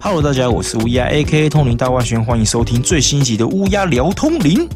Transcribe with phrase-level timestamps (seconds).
[0.00, 4.66] Hello，大家，我是乌鸦，A.K.A 通灵大外宣，欢迎收听最新一集的乌鸦聊通灵。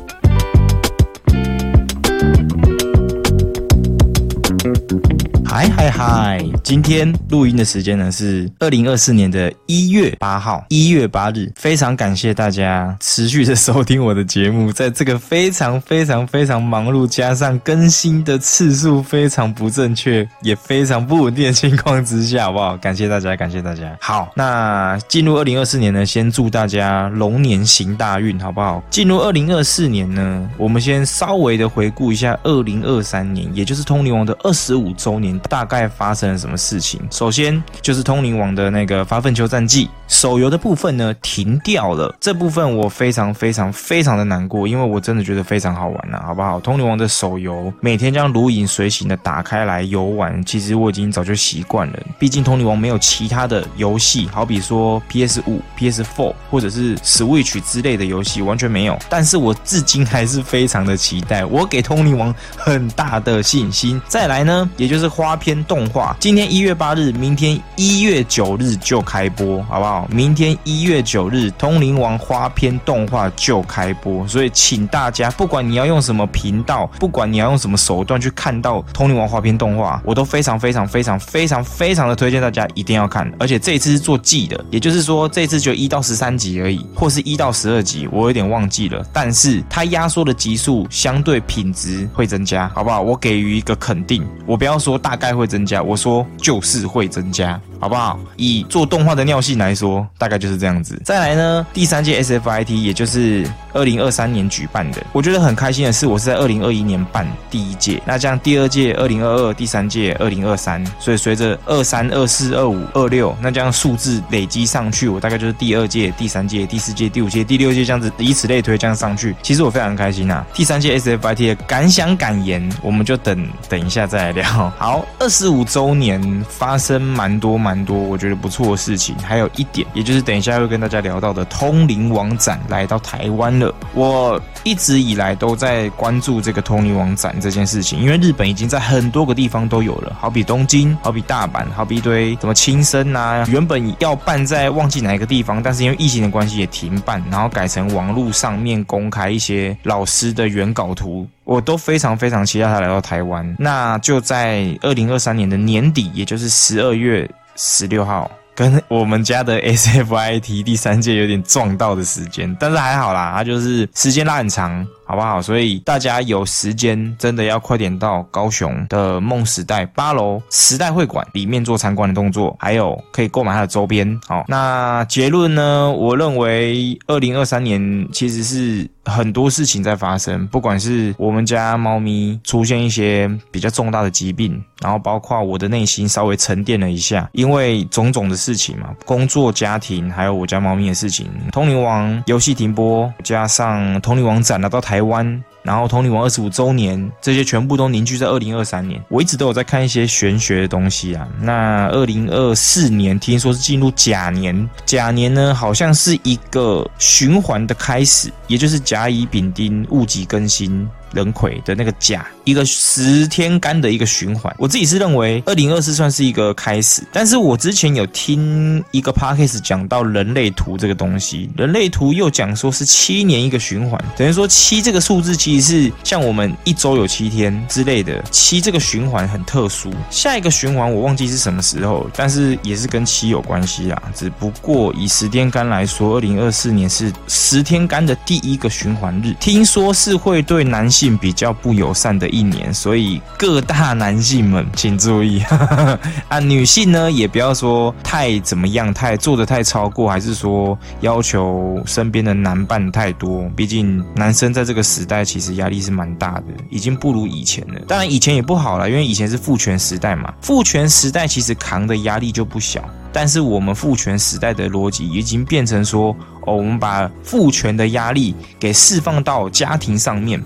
[5.56, 6.44] 嗨嗨嗨！
[6.62, 11.50] 今天录音的时间呢是二零二四年的一月八号，一月八日。
[11.56, 22.76] 非常感谢大家持续的收听我的节目，在这个非常非常非常忙碌，加上更新的次数非常不正确，也非常不稳定的情况之下，好不好？
[22.76, 23.96] 感谢大家，感谢大家。
[23.98, 28.84] 好，那进入二零二四年呢，先祝大家龙年行大运，好不好？
[28.90, 35.40] 进入二零二四年呢，我们先稍微的回顾一下二零二三年，也就是通灵王的二十五周年。
[35.46, 37.00] 大概发生了什么事情？
[37.10, 46.58] 首先就是通灵王的那个发奋求战记手游的部分呢停掉了，这部分我非常非常非常的难过，因为我真的觉得非常好玩呐，好不好？
[46.58, 51.98] 通灵王的手游每天将如影随形的打开来游玩，其实我已经早就习惯了。
[52.18, 58.98] 毕竟通灵王没有其他的游戏，好比说 PS 五、PS Four 或者是 Switch 之类的游戏完全没有。
[59.08, 64.00] 但是我至今还是非常的期待，我给通灵王很大的信心。
[64.08, 65.35] 再来呢，也就是花。
[65.36, 70.08] 片动画，今天一月八日，明天一月九日就开播，好不好？
[70.10, 83.30] 明天一月九日，《通灵王》花片动画就开播，所以请大家，不管你要用什么频道，不管你要用什么手段去看到《通灵王》花片动画，我都非常非常非常非常非常的推荐大家一定要看。
[83.38, 89.04] 而且这一次是做季的，也就是说这次就一到十三集而已，或是一到十二集，我有点忘记了。
[89.12, 93.02] 但是它压缩的集数相对品质会增加，好不好？
[93.02, 95.25] 我给予一个肯定，我不要说大概。
[95.34, 97.60] 会增加，我说就是会增加。
[97.78, 98.18] 好不好？
[98.36, 101.00] 以做动画的尿性来说，大概就是这样子。
[101.04, 119.36] 再来呢，第三届 SFIT，也就是二零二三年举办的，我觉得很开心的是，我是在二零二一年办第一届，那这样第二届二零二二，第三届二零二三，所以随着二三、二四、二五、二六，那这样数字累积上去，我大概就是第二届、第三届、第四届、第五届、第六届这样子，以此类推这样上去。
[119.42, 120.46] 其实我非常开心啊。
[120.54, 124.72] 第三届 SFIT 的感想感言，我们就等等一下再来聊。
[124.78, 127.65] 好，二十五周年发生蛮多。
[127.66, 133.74] 蛮多我觉得不错的事情，还有一点，也就是等一下会跟大家聊到的通灵王展来到台湾了。
[133.92, 153.56] 我一直以来都在关注这个通灵王展这件事情，因为日本已经在很多个地方都有了，好比东京，好比大阪，好比一堆什么青森啊，原本要办在忘记哪一个地方，但是因为疫情的关系也停办，然后改成网络上面公开一些老师的原稿图，我都非常非常期待他来到台湾。
[153.58, 157.28] 那就在二零二三年的年底，也就是十二月。
[157.56, 164.86] 十六号跟我们家的 SFIT 第三届有点撞到的时间，但是还好啦，它就是时间拉很长。
[165.08, 165.40] 好不好？
[165.40, 174.20] 所以大家有时间真的要快点到高雄的梦时代八楼时代会馆里面做参观的动作，还有可以购买它的周边。
[174.26, 175.88] 好，那结论呢？
[175.92, 194.96] 我认为二零二三年其实是很多事情在发生，不管是我们家猫咪出现一些比较重大的疾病，然后包括我的内心稍微沉淀了一下，因为种种的事情嘛，工作、家庭，还有我家猫咪的事情，通灵王游戏停播，加上通灵王展拿到台。
[194.96, 199.02] 台湾，然后通灵王二十五周年，这些全部都凝聚在二零二三年。
[199.08, 201.26] 我一直都有在看一些玄学的东西啊。
[201.40, 210.88] 那二零二四年听说是进入甲年，甲年呢好像是一个循环的开始，也就是甲乙丙丁戊己庚辛。
[211.12, 214.54] 人魁的那个甲，一个十天干的一个循环。
[214.58, 229.92] 我自己是认为二零二四算是一个开始，但是我之前有听一个 podcast 讲到人类图这个东西，人类图又讲说是七年一个循环，等于说七这个数字其实是像我们一周有七天之类的，七这个循环很特殊。
[230.10, 234.02] 下一个循环我忘记是什么时候，但是也是跟七有关系啦。
[234.14, 241.16] 只不过以十天干来说，二零二四年是十天干的第一个循环日，听说是会对男性。
[241.18, 245.40] 比较不友善的一年，所以各大男性们请注意
[246.28, 246.38] 啊！
[246.38, 253.48] 女性呢也不要说太怎么样，太做的太超过，还是说要求身边的男伴太多。
[253.56, 257.80] 毕竟男生在这个时代其实压力是蛮大的，已经不如以前了。
[257.88, 262.82] 当然以前也不好了，因为以前是父权时代嘛，父权时代其实扛的压力就不小。
[263.12, 270.42] 但是我们父权时代的逻辑已经变成说，哦，我们把父权的压力给释放到家庭上面。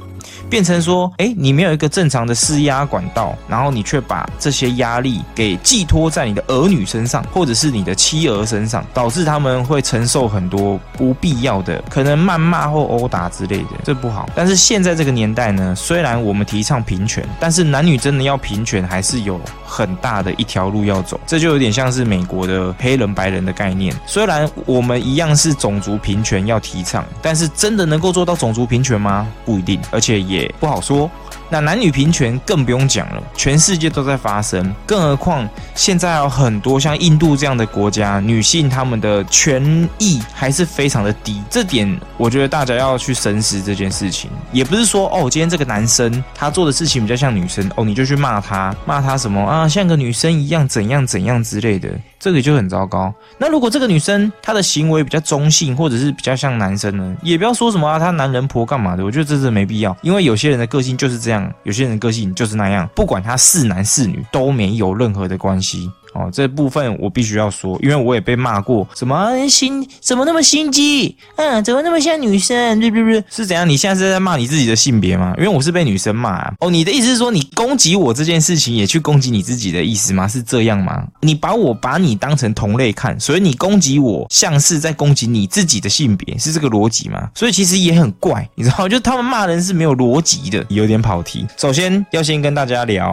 [0.51, 14.29] 变成说，哎，你没有一个正常的施压管道，然后你却把这些压力给寄托在你的儿女身上，或者是你的妻儿身上，导致他们会承受很多不必要的可能谩骂或殴打之类的，这不好。
[14.35, 21.21] 但是现在这个年代呢，虽然我们提倡平权，但是男女真的要平权，还是有很大的一条路要走。
[21.27, 29.27] 这就有点像是美国的黑人白人的概念，虽然我们一样是种族平权要提倡，但是真的能够做到种族平权吗？
[29.45, 31.11] 不一定，而且也不好说。
[31.53, 41.43] 那男女平权更不用讲了，全世界都在发生，更何况现在有很多像印度这样的国家，女性她们的权益还是非常的低。
[41.51, 51.89] 这点我觉得大家要去深思这件事情，也不是说哦，今天这个男生他做的事情比较像女生哦，你就去骂他，骂他什么啊，像个女生一样怎样怎样之类的。
[52.21, 53.13] 这个就很糟糕。
[53.39, 59.05] 那如果这个女生她的行为比较中性，或者是比较像男生呢，也不要说什么啊，她男人婆干嘛的？
[59.05, 65.91] 我觉得这是没必要，因为有些人的个性就是这样，有些人的个性就是那样，不管他是男是女都没有任何的关系。
[66.13, 71.17] 哦，这部分我必须要说，因为我也被骂过，什么心怎么那么心机？
[71.37, 72.81] 嗯，怎么那么像女生？
[72.81, 73.69] 不不不，是怎样？
[73.69, 75.33] 你现在是在骂你自己的性别吗？
[75.39, 76.53] 因为我是被女生骂。
[76.59, 80.27] 哦，你的意思是说你攻击我这件事情，也去攻击你自己的意思吗？
[80.27, 81.07] 是这样吗？
[81.21, 87.31] 你把我把你当成同类看，所以你攻击我，像是在攻击你自己的性别，是这个逻辑吗？
[87.37, 91.47] 所以其实也很怪，你知道，就他们骂人是没有逻辑的，有点跑题。
[91.57, 93.09] 首先要先跟大家聊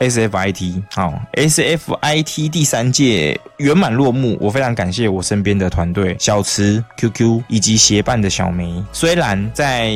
[0.00, 2.24] SFIT，好，S F I。
[2.24, 2.33] T。
[2.34, 8.74] T 第三届圆满落幕，我非常感谢我身边的团队小池、QQ 以及协办的小梅。
[8.92, 9.92] 虽然在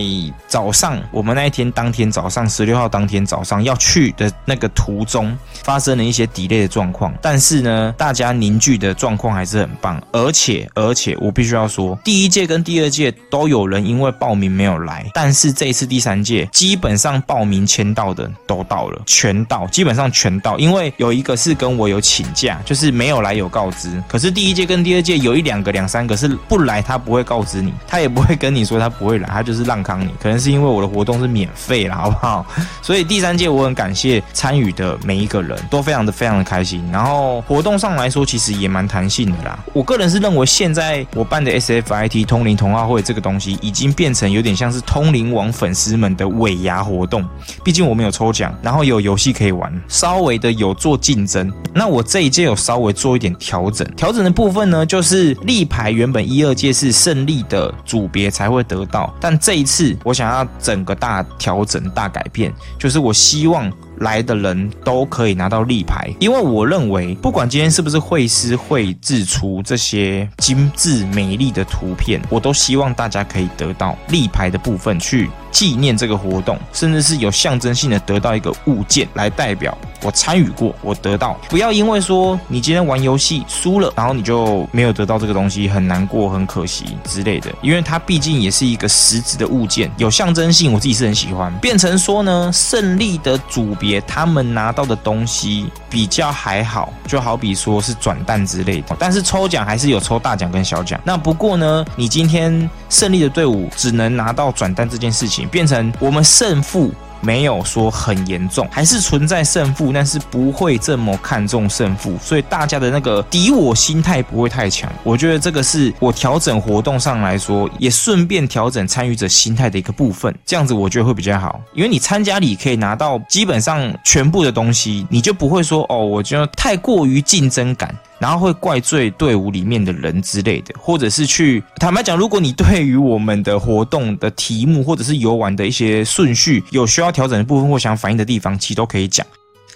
[0.47, 10.01] 早上，我们那一天当天早上十六号当天早上要去的那个途中发生了一些 delay 的状况，但是呢，大家凝聚的状况还是很棒。
[10.13, 20.57] 而且，而且我必须要说，第一届跟第二届都有人因为报名没有来，但是这一次第三届基本上报名签到的都到了，全到，基本上全到。
[20.57, 22.29] 因为有一个是跟我有请。
[22.39, 30.11] 假就是没有来有告知，可是第一届跟第二届有一两个两三个是不来，他不会告知你，他也不会跟你说他不会来，他就是让康你。
[30.21, 32.47] 可能是因为我的活动是免费了，好不好？
[32.83, 36.87] 所以第三届我很感谢参与的每一个人都非常的非常的开心。
[36.93, 39.59] 然后活动上来说，其实也蛮弹性的啦。
[39.73, 47.27] 我个人是认为现在我办的 SFIT 通灵童话会这个东西，已经变成有点像是通灵王粉丝们的尾牙活动。
[47.65, 51.51] 毕竟我们有抽奖，然后有游戏可以玩，稍微的有做竞争。
[51.75, 52.05] 那我。
[52.09, 63.71] 这一届有稍微做一点调整，调整的部分呢，就是立牌原本一二届是胜利的组别才会得到，但这一次我想要整个大调整、大改变，就是我希望。
[64.01, 81.37] 来的人都可以拿到立牌，因为我认为，不管今天是不是会师绘制出这些精致美丽的图片，我都希望大家可以得到立牌的部分去纪念这个活动，甚至是有象征性的得到一个物件来代表我参与过，我得到。
[81.49, 87.51] 不要因为说你今天玩游戏输了，然后你就没有得到这个东西，很难过、很可惜之类的。
[87.63, 91.53] 因为它毕竟也是一个实质的物件，有象征性，我自己是很喜欢。
[91.59, 93.88] 变成说呢，胜利的组别。
[94.07, 101.01] 他们拿到的东西比较还好，就好比说是转蛋之类的，但是抽奖还是有抽大奖跟小奖。
[101.05, 106.93] 那不过呢，你今天胜利的队伍只能拿到转蛋这件事情，变成我们胜负。
[107.21, 114.91] 没有说很严重，还是存在胜负，但是不会这么看重胜负，所以大家的那个敌我心态不会太强。
[115.03, 120.35] 我觉得这个是我调整活动上来说，也顺便调整参与者心态的一个部分。
[120.45, 127.95] 这样子我觉得会比较好，因为你参加礼可以拿到基本上全部的东西，你就不会说哦，我觉得太过于竞争感。
[128.19, 139.27] 然后会怪罪队伍里面的人之类的，或者是去坦白讲，如果你对于我们的活动的题目或者是游玩的一些顺序有需要调整的部分或想反映的地方，其实都可以讲。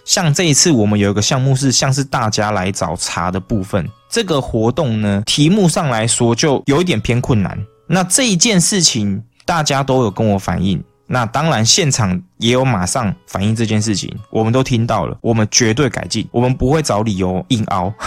[0.05, 7.57] 像这一次我们有一个项目是像是大家来找茬的部分，这个活动呢题目上来说就有一点偏困难。
[7.87, 12.19] 那这一件事情大家都有跟我反映，那当然现场。
[12.39, 17.95] 也有马上反映这件事情，我们都听到了，我们绝对改进，我们不会找理由硬凹，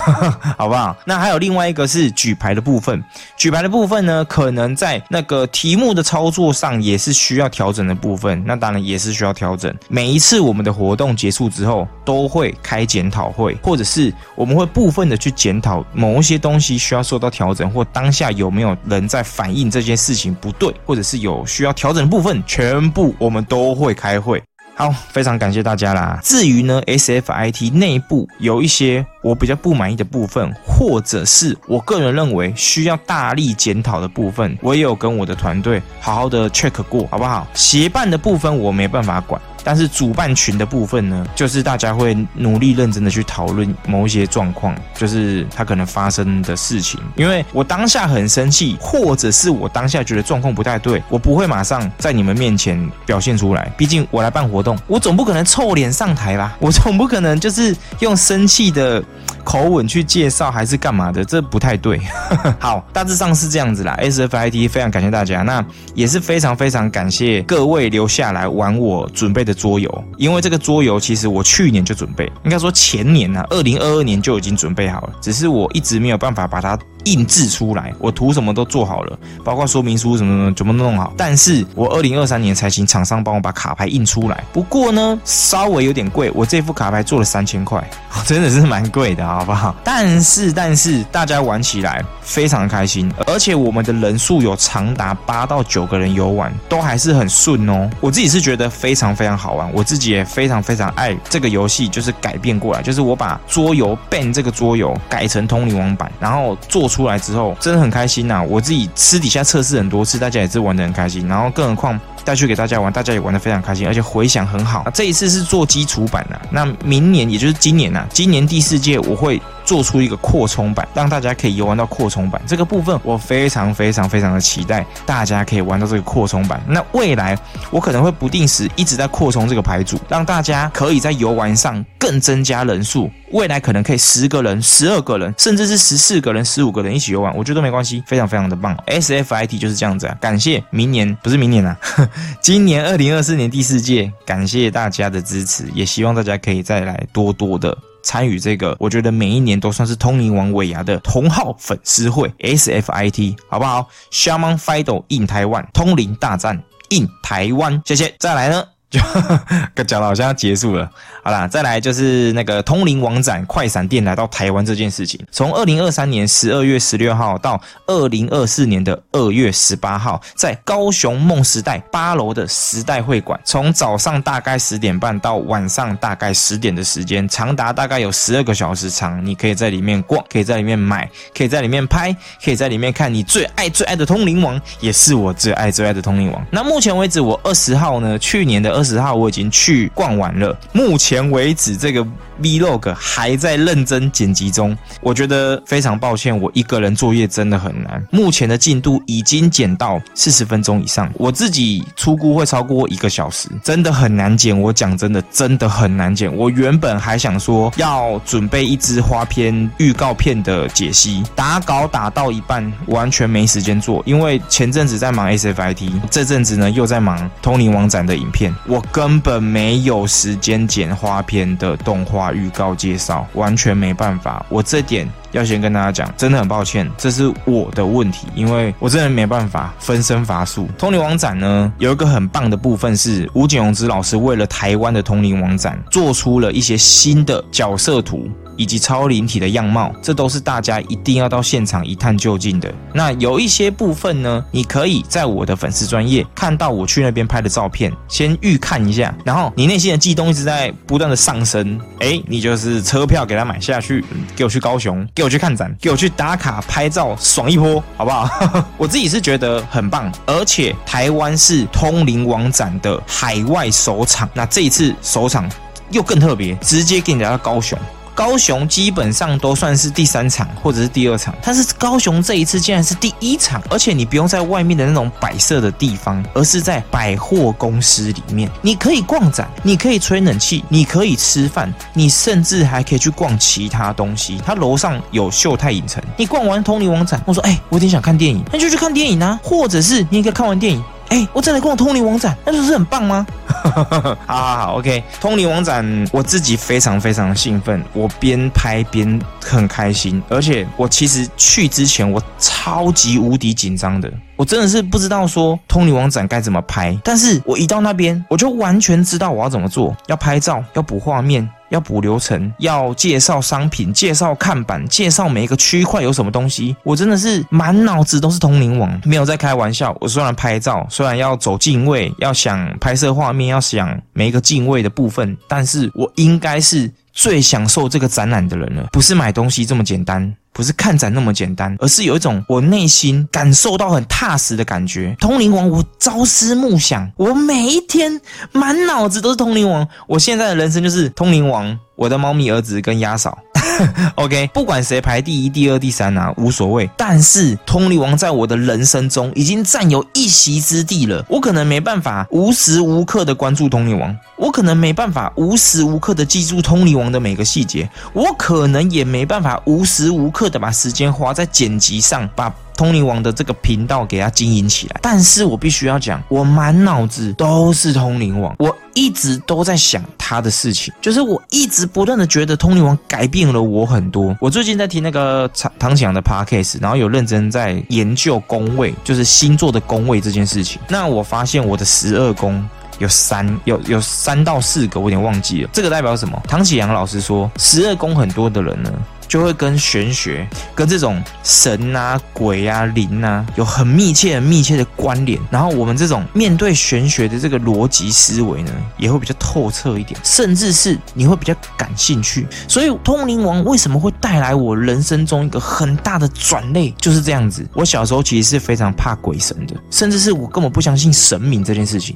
[0.57, 0.93] 好不好？
[1.05, 3.01] 那还有另外一个是举牌的部分，
[3.37, 9.73] 举牌的部分呢，可能在那个题目的操作上也是需要调整的部分，那当然也是需要调整。
[9.87, 24.15] 每一次我们的活动结束之后，都会开检讨会，或者是我们会部分的去检讨某一些东西需要受到调整，或当下有没有人在反映这件事情不对，或者是有需要调整的部分，全部我们都会开。
[24.19, 24.41] 会，
[24.75, 26.19] 好，非常感谢大家啦。
[26.23, 37.45] 至于呢，SFIT 内部有一些我比较不满意的部分，或者是我个人认为需要大力检讨的部分，我也有跟我的团队好好的 check 过，好不好？
[37.53, 39.39] 协办的部分我没办法管。
[39.65, 46.99] 但是主办群的部分呢，就是大家会努力认真的去讨论某一些状况，就是他可能发生的事情。
[47.15, 53.69] 因为我当下很生气，或者是我当下觉得状况不太对，我不会马上在你们面前表现出来。
[53.75, 56.55] 毕竟我来办活动，我总不可能臭脸上台吧？
[56.59, 59.03] 我总不可能就是用生气的。
[59.43, 61.23] 口吻去介绍还是干嘛的？
[61.23, 62.01] 这不太对。
[62.57, 63.95] 好，大致上是这样子啦。
[64.01, 70.03] SFIT 非常感谢大家，那也是非常非常感谢各位留下来玩我准备的桌游。
[70.17, 76.77] 因为这个桌游其实我去年就准备，应该说前年呢，二零二二年就已经准备好了，只是我一直没有办法把它。
[77.05, 81.13] 印制出来，我图什么都做好了，包括说明书什么什么怎么弄好。
[81.15, 86.31] 但是我二零二三年才请厂商帮我把卡牌印出来，不过呢，稍微有点贵。
[86.33, 87.87] 我这副卡牌做了三千块，
[88.25, 89.75] 真的是蛮贵的，好不好？
[89.83, 97.87] 但是但是大家玩起来非常开心，而且我们的人数有长达八到九个人游玩，都还是很顺哦。
[98.01, 106.94] 我自己是觉得非常非常好玩，我自己也非常非常爱这个游戏，就是改变过来，就是我把桌游 ban 这个桌游改成通灵王版，然后做出。
[106.95, 108.41] 出来之后真的很开心呐！
[108.41, 111.27] 我自己私底下测试很多次，大家也是玩的很开心。
[111.27, 114.89] 然后更何况带去给大家玩，大家也玩的非常开心，而且回响很好。
[114.93, 119.41] 这一次是做基础版的，那明年也就是今年呐，今年第四届我会。
[119.65, 126.61] 做出一个扩充版，让大家可以游玩到扩充版这个部分，我非常非常非常的期待，大家可以玩到这个扩充版。
[126.67, 127.37] 那未来
[127.71, 133.09] 我可能会不定时一直在扩充这个牌组，让大家可以在游玩上更增加人数。
[133.31, 138.77] 未来可能可以十个人、十二个人，甚至是十四个人、十五个人一起游玩，我觉得都没关系，非常非常的棒。
[138.87, 140.15] SFIT 就是这样子啊！
[140.21, 141.75] 感谢明年不是明年啊，
[142.39, 147.75] 今年二零二四年第四届，感谢大家的支持，也希望大家可以再来多多的。
[148.05, 156.55] 参与这个，我觉得每一年都算是通灵王尾牙的同号粉丝会 SFIT，好不好？Shaman Fido in 台湾，通灵大战
[156.89, 158.13] in 台湾，谢谢。
[158.19, 158.63] 再来呢？
[158.95, 160.89] 就 讲的好像要结束了，
[161.21, 165.19] 好啦，再来就是那个通灵王展快闪店来到台湾这件事情。
[165.31, 179.23] 从二零二三年十二月十六号到二零二四年的二月十八号，在高雄梦时代八楼的时代会馆，从早上大概十点半到晚上大概十点的时间，长达大概有十二个小时长。
[179.25, 186.45] 你可以在里面逛，可以在里面买，可以在里面拍，可以在里面看你最爱最爱的通灵王，也是我最爱最爱的通灵王。
[186.49, 188.84] 那目前为止，我二十号呢，去年的二。
[188.85, 192.05] 十号我已经去逛完了，目前为止这个
[192.41, 194.77] vlog 还在认真剪辑中。
[195.01, 198.03] 我觉得非常抱歉，我一个人作业真的很难。
[198.11, 204.59] 目前的进度已经剪到四十分钟以上，我自己出估会超过一个小时，真的很难剪。
[204.59, 206.33] 我讲真的，真的很难剪。
[206.35, 218.53] 我原本还想说要准备一支花片预告片的解析，打稿打到一半，完全没时间做，因为前阵子在忙 SFIT，这阵子呢又在忙通灵王展的影片。
[218.67, 224.45] 我根本没有时间剪花片的动画预告介绍，完全没办法。
[224.49, 230.67] 我这点要先跟大家讲，真的很抱歉，这是我的问题，因为我真的没办法分身乏术。
[230.77, 238.29] 通灵王展呢，有一个很棒的部分是吴景荣之老师为了台湾的通灵王展做出了一些新的角色图。
[238.57, 242.73] 以及超灵体的样貌，这都是大家一定要到现场一探究竟的。
[242.93, 254.01] 那有一些部分呢，你可以在我的粉丝专业看到我去那边拍的照片，先预看一下，然后你内心的悸动一直在不断的上升，哎，你就是车票给他买下去，
[254.37, 258.29] 给我去高雄，给我去看展，给我去打卡拍照，爽一波，好不好？
[258.77, 265.49] 我自己是觉得很棒，而且台湾是通灵王展的海外首场，那这一次首场
[265.89, 267.75] 又更特别，直接给你来到高雄。
[268.15, 284.41] 高雄基本上都算是第三场或者是第二场，但是高雄这一次竟然是第一场，而且你不用在外面的那种摆设的地方，而是在百货公司里面，你可以逛展，你可以吹冷气，你可以吃饭，你甚至还可以去逛其他东西。
[284.45, 290.81] 它楼上有秀泰影城，你逛完通灵王展，我说哎，我有点想看电影，那就去看电影啊，或者是你也可以看完电影。
[291.09, 293.25] 哎，我再来逛通灵王展，那不是很棒吗？
[293.47, 311.47] 哈哈哈好好好，OK，通灵王展，我自己非常非常兴奋，我边拍边很开心，而且我其实去之前我超级无敌紧张的，我真的是不知道说通灵王展该怎么拍，但是我一到那边，我就完全知道我要怎么做，要拍照，要补画面。
[311.75, 319.95] 要补流程，要介绍商品，介绍看板，介绍每一个区块有什么东西，我真的是满脑子都是通灵王，没有在开玩笑。
[319.99, 330.31] 我虽然拍照，虽然要走近位，要想拍摄画面，要想每一个近位的部分，但是我应该是最享受这个展览的人了，不是买东西这么简单。
[330.55, 335.13] 不是看展那么简单，而是有一种我内心感受到很踏实的感觉。
[335.19, 338.21] 通灵王，我朝思暮想，我每一天
[338.53, 339.85] 满脑子都是通灵王。
[340.07, 343.37] 我现在的人生就是通灵王，我的猫咪儿子跟鸭嫂。
[344.15, 346.89] OK，不管谁排第一、第二、第三啊，无所谓。
[346.95, 351.25] 但是通灵王在我的人生中已经占有一席之地了。
[351.27, 362.53] 我可能没办法无时无刻的关注通灵王，我可能没办法无时无刻的记住通灵王的每个细节，我可能也没办法无时无刻的把时间花在剪辑上，把。
[362.75, 374.35] 通灵王的这个频道给他经营起来，但是我必须要讲，我满脑子都是通灵王，我一直都在想他的事情，就是我一直不断的觉得通灵王改变了我很多。
[374.39, 380.79] 我最近在听那个唐唐强的 podcast，然后有认真在研究宫位，就是星座的宫位这件事情。
[380.87, 382.67] 那我发现我的十二宫
[382.99, 386.41] 有三有有三到四个，我有点忘记了，这个代表什么？
[386.47, 388.91] 唐启阳老师说，十二宫很多的人呢。
[389.27, 395.39] 就会跟玄学、跟这种神啊、鬼啊、灵啊有很密切、很密切的关联。
[395.49, 402.47] 然后我们这种面对玄学的这个逻辑思维呢，也会比较透彻一点，甚至是你会比较感兴趣。
[402.67, 407.67] 所以通灵王为什么会带来我人生中一个很大的转类，就是这样子。
[407.73, 412.15] 我小时候其实是非常怕鬼神的，甚至是我根本不相信神明这件事情。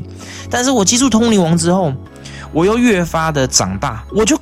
[0.50, 1.94] 但是我接触通灵王之后，
[2.52, 4.40] 我又越发的长大，我就。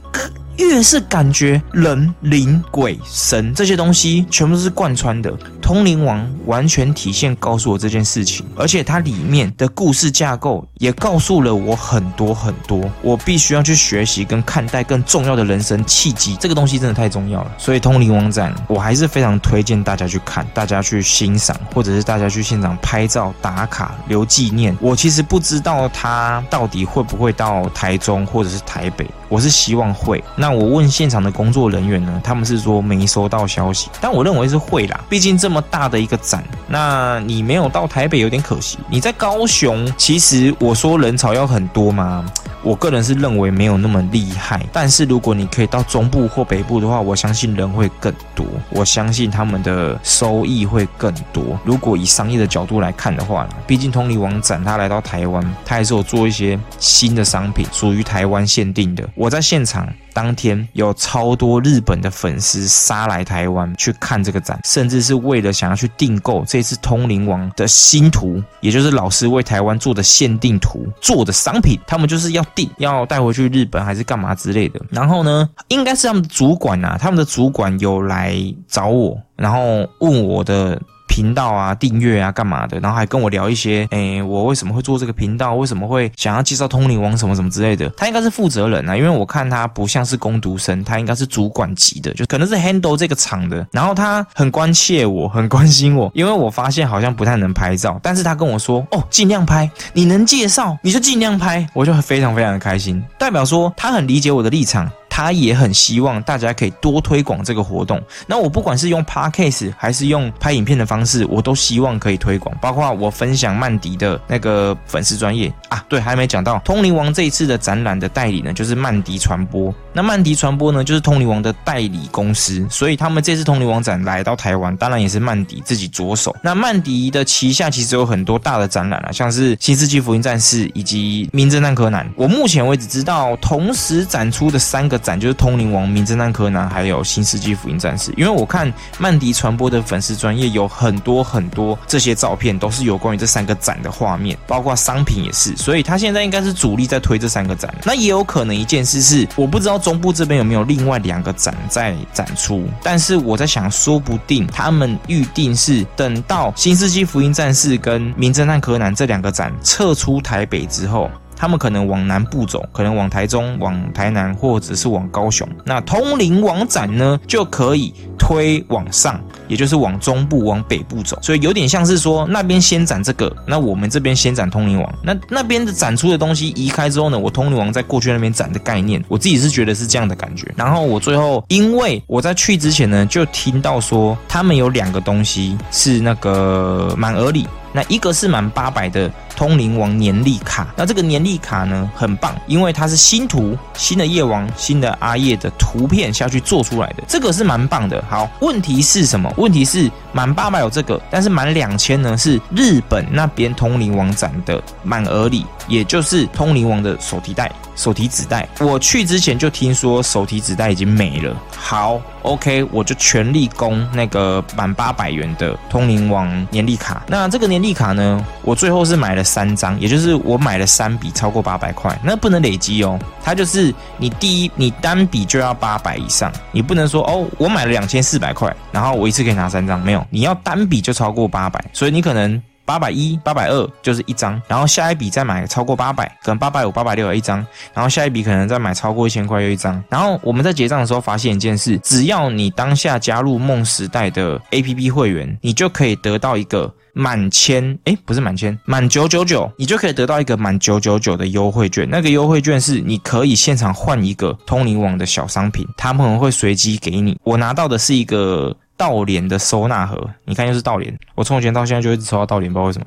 [0.57, 17.51] 越是感觉人灵鬼神这些东西全部都是贯穿的，通灵王完全体现告诉我这件事情，而且它里面的故事架构也告诉了我很多很多，我必须要去学习跟看待更重要的人生契机，这个东西真的太重要了。
[17.57, 24.75] 所以通灵王展我还是非常推荐大家去看，大家去欣赏，或者是大家去现场拍照打卡留纪念。
[24.81, 30.23] 我其实不知道他到底会不会到台中或者是台北，我是希望会。
[30.35, 38.77] 那我问现场的工作人员呢，他们是说没收到消息，但我认为是会啦，毕竟这么大的一个展，那你没有到台北有点可惜。
[38.89, 42.25] 你在高雄，其实我说人潮要很多嘛？
[42.63, 51.57] 我个人是认为没有那么厉害，但是如果你可以到中部或北部的话，我相信人会更多，我相信他们的收益会更多。
[51.63, 59.07] 如果以商业的角度来看的话，毕竟通灵王展他来到台湾，他还是有做一些新的商品，属于台湾限定的。
[59.15, 59.87] 我在现场。
[60.17, 74.81] 当天有超多日本的粉丝杀来台湾去看这个展，甚至是为了想要去订购这次通灵王的新图，也就是老师为台湾做的限定图做的商品，他们就是要订，要带回去日本还是干嘛之类的。
[74.89, 78.35] 然后呢，应该是他们的主管啊，他们的主管有来
[78.67, 80.81] 找我，然后问我的。
[81.07, 82.79] 频道啊，订阅啊，干嘛的？
[82.79, 85.55] 然后还跟我聊一些，诶，我为什么会做这个频道？
[85.55, 87.89] 为什么会想要介绍通灵王什么什么之类的？
[87.97, 93.65] 他应该是负责人啊，因为我看他不像是工读生，他应该是主管级的，就可能是 handle 这个厂的。
[93.71, 104.89] 然后他很关切我，很关心我，因为我发现好像不太能拍照，但是他跟我说，哦，尽量拍，你能介绍你就尽量拍，我就非常非常的开心，代表说他很理解我的立场。
[105.17, 107.99] 他也很希望大家可以多推广这个活动。
[108.27, 112.55] 那我不管是用 podcast 还是用拍影片的方式，我都希望可以推广。
[112.61, 119.73] 包括我分享曼迪的那个粉丝专业啊，对，还没讲到通灵王这一次的展览的代理呢，就是曼迪传播。
[119.91, 126.35] 那曼迪传播呢，就是通灵王的代理公司，所以他们这次通灵王展来到台湾，当然也是曼迪自己着手。
[126.43, 132.05] 那曼迪的旗下其实有很多大的展览啊，像是《新世纪福音战士》以及《名侦探柯南》。
[132.15, 135.01] 我目前为止知道同时展出的三个。
[135.07, 147.73] 展就是《通灵王》《名侦探柯南》还有《新世纪福音战士》，因为我看曼迪传播的粉丝专业有很多很多这些照片，都是有关于这三个展的画面，包括商品也是，所以他现在应该是主力在推这三个展。
[147.85, 161.09] 那也有可能一件事是，我不知道中部这边有没有另外两个展在展出，但是我在想，说不定他们预定是等到《新世纪福音战士》跟《名侦探柯南》这两个展撤出台北之后。
[161.37, 165.47] 他们可能往南部走，可能往台中、往台南，或者是往高雄。
[165.63, 171.17] 那通灵王展呢，就可以推往上，也就是往中部、往北部走。
[171.21, 174.93] 所以有点像是说，那边先展这个，那我们这边先展通灵王。
[175.03, 180.51] 那那边的展出的东西移开之后呢，我通灵王再过去那边展的概念，我自己是觉得是这样的感觉。
[180.55, 187.47] 然后我最后，因为我在去之前呢，就听到说他们有两个东西是那个满额礼。
[187.77, 190.67] 那一个是满八百的通灵王年历卡。
[190.75, 198.03] 那这个年历卡呢很棒，因为它是新图、新的夜王、新的阿叶的图片下去做出来的，这个是蛮棒的。
[198.09, 199.31] 好，问题是什么？
[199.37, 207.51] 问题是满八百有这个，但是满两千呢是日本那边通灵王展的满额礼，也就是通灵王的手提袋。
[207.77, 211.33] 手提纸袋，我去之前就听说手提纸袋已经没了。
[211.55, 217.03] 好，OK，我就全力攻那个满八百元的通灵王年历卡。
[217.07, 221.97] 那这个年历卡呢，我最后是买了三张，也就是我买了三笔超过八百块。
[222.03, 232.41] 那不能累积哦，它就是你第一你单笔就要八百以上，你不能说哦，我买了两千四百块，然后我一次可以拿三张，没有，你要单笔就超过八百，所以你可能。
[232.67, 237.37] 八百一、八百二就是一张，然后下一笔再买超过八百，可能八百五、八百六一张，
[237.73, 239.81] 然后下一笔可能再买超过一千块又一张。
[239.87, 251.89] 然后我们在结账的时候发现一件事，只要你当下加入梦时代的 APP 会员，你就可以得到一个满千，哎，不是满千，满九九九，你就可以得到一个满九九九的优惠券。
[251.89, 257.17] 那个优惠券是你可以现场换一个通灵网的小商品，他们会随机给你。
[257.23, 258.53] 我拿到的是一个。
[258.77, 260.95] 道联的收纳盒，你看又是道联。
[261.15, 262.85] 我从前到现在就一直抽到道联，不知道为什么。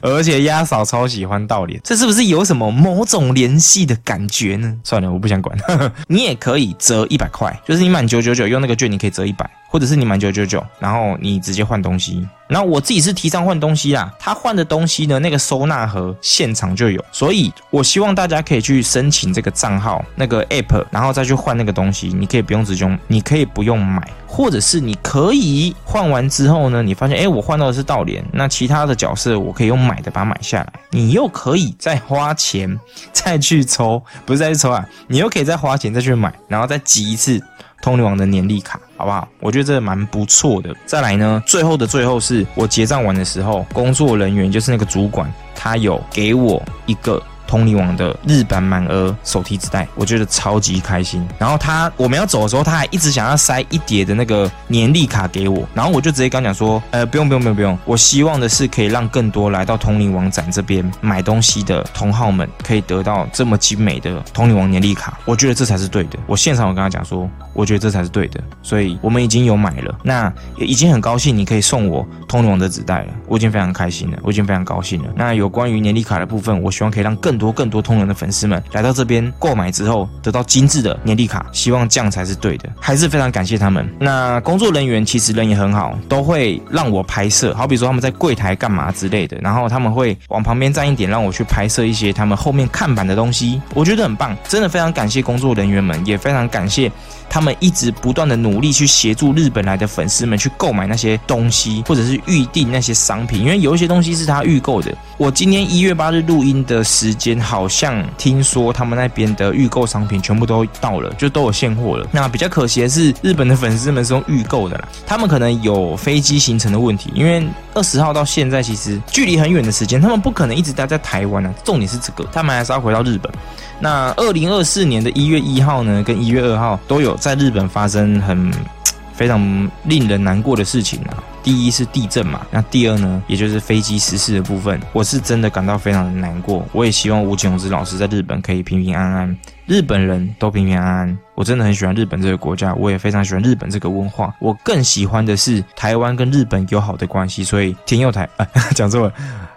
[0.02, 4.76] 而且鸭嫂超喜欢道联，这是不是有什么某种联系的感觉呢？
[4.82, 5.56] 算了，我不想管。
[6.08, 9.48] 你也可以折一百块，就是你满九九九用那个券，你可以折一百。
[9.70, 12.28] 或者是你满九九九，然后你直接换东西。
[12.48, 22.08] 然后我自己是提倡换东西啦，他换的东西呢，那个收纳盒现场就有，所以我希望大家可以去申请这个账号那个 app，然后再去换那个东西。
[22.08, 32.76] 你可以不用直接，你可以不用买，或者是你可以换完之后呢，你发现哎，我换到的是道联，那其他的角色我可以用买的把它买下来，你又可以再花钱
[33.12, 37.40] 再去抽，不是再去抽啊，你又可以再花钱再去买，然后再集一次。
[37.80, 39.28] 通灵王的年历卡，好不好？
[39.40, 40.74] 我觉得这蛮不错的。
[40.86, 47.22] 再来呢，最后的最后是我结账完的时候，工作人员就是那个主管，他有给我一个。
[47.50, 51.26] 通灵王的日版满额手提纸袋，我觉得超级开心。
[51.36, 65.18] 然后他我们要走的时候，他还一直想要塞一叠的那个年历卡给我，然后我就直接跟他讲说，呃，不用不用不用不用，我希望的是可以让更多来到通灵王展这边买东西的同好们可以得到这么精美的通灵王年历卡。
[65.24, 66.16] 我觉得这才是对的。
[66.28, 75.08] 我现场我跟他讲说，我觉得这才是对的，所以我们已经有买了，那也已经很高兴你可以送我通灵王的纸袋了，我已经非常开心了，我已经非常高兴了。
[75.16, 83.88] 那有关于年历卡的部分，我希望可以让更多更多通人的粉丝们来到这边购买之后，得到精致的年历卡，希望这样才是对的，还是非常感谢他们。
[83.98, 96.92] 那工作人员其实人也很好，都会让我拍摄，好比说他们在柜台干嘛之类的，然后他们会往旁边站一点，让我去拍摄一些他们后面看板的东西，我觉得很棒，真的非常感谢工作人员们，也非常感谢。
[97.30, 104.92] 他们一直不断的努力去协助日本来的粉丝们去购买那些东西，或者是预定那些商品，因为有一些东西是他预购的。
[105.16, 112.06] 我今天一月八日录音的时间，好像听说他们那边的预购商品全部都到了，就都有现货了。
[112.10, 121.54] 那比较可惜的是，日本的粉丝们是用预购的啦，他们可能有飞机行程的问题，因为二十号到现在其实距离很远的时间，他们不可能一直待在台湾啊。
[121.62, 123.30] 重点是这个，他们还是要回到日本。
[123.78, 128.52] 那二零二四年的一月一号呢，跟一月二号都有在日本发生很
[129.14, 131.22] 非常令人难过的事情啊。
[131.42, 136.66] 第一是地震嘛，那第二呢，也就是飞机失事的部分，我是真的感到非常的难过。
[136.72, 141.18] 我也希望吴景荣之老师在日本可以平平安安，日本人都平平安安。
[141.34, 144.34] 我真的很喜欢日本这个国家，我也非常喜欢日本这个文化。
[144.38, 149.12] 我更喜欢的是台湾跟日本友好的关系，所以天佑台啊， 讲错了，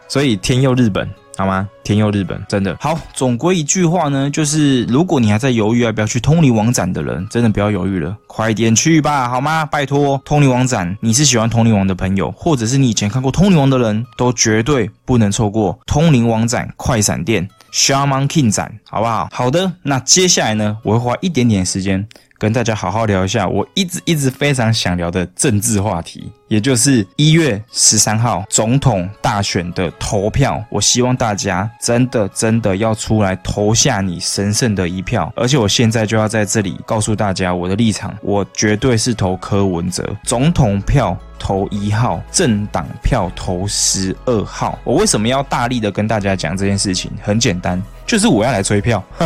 [0.08, 1.10] 所以天佑日本。
[1.36, 1.67] 好吗？
[1.84, 3.00] 天佑日本真的好。
[3.13, 9.65] 总归一句话呢，就是如果你还在犹豫要不要去通灵王展的人，真的不要犹豫了，快点去吧，好吗？
[9.65, 19.28] 拜托，通灵王展，你是喜欢通灵王的朋友，或者是你以前看过通灵王的人，都绝对不能错过通灵王展快闪店 Shaman King 展，好不好？
[19.32, 22.08] 好的，那接下来呢，我会花一点点时间。
[22.39, 30.63] 跟大家好好聊一下，我一直一直非常想聊的政治话题，也就是一月十三号总统大选的投票。
[30.69, 35.33] 我希望大家真的真的要出来投下你神圣的一票。
[35.35, 44.77] 而且我现在就要在这里告诉大家我的立场，我绝对是投柯文哲，总统票投一号，政党票投十二号。
[44.83, 47.11] 我为什么要大力的跟大家讲这件事情？
[47.23, 47.81] 很简单。
[48.05, 49.23] 就是我要来催票， 好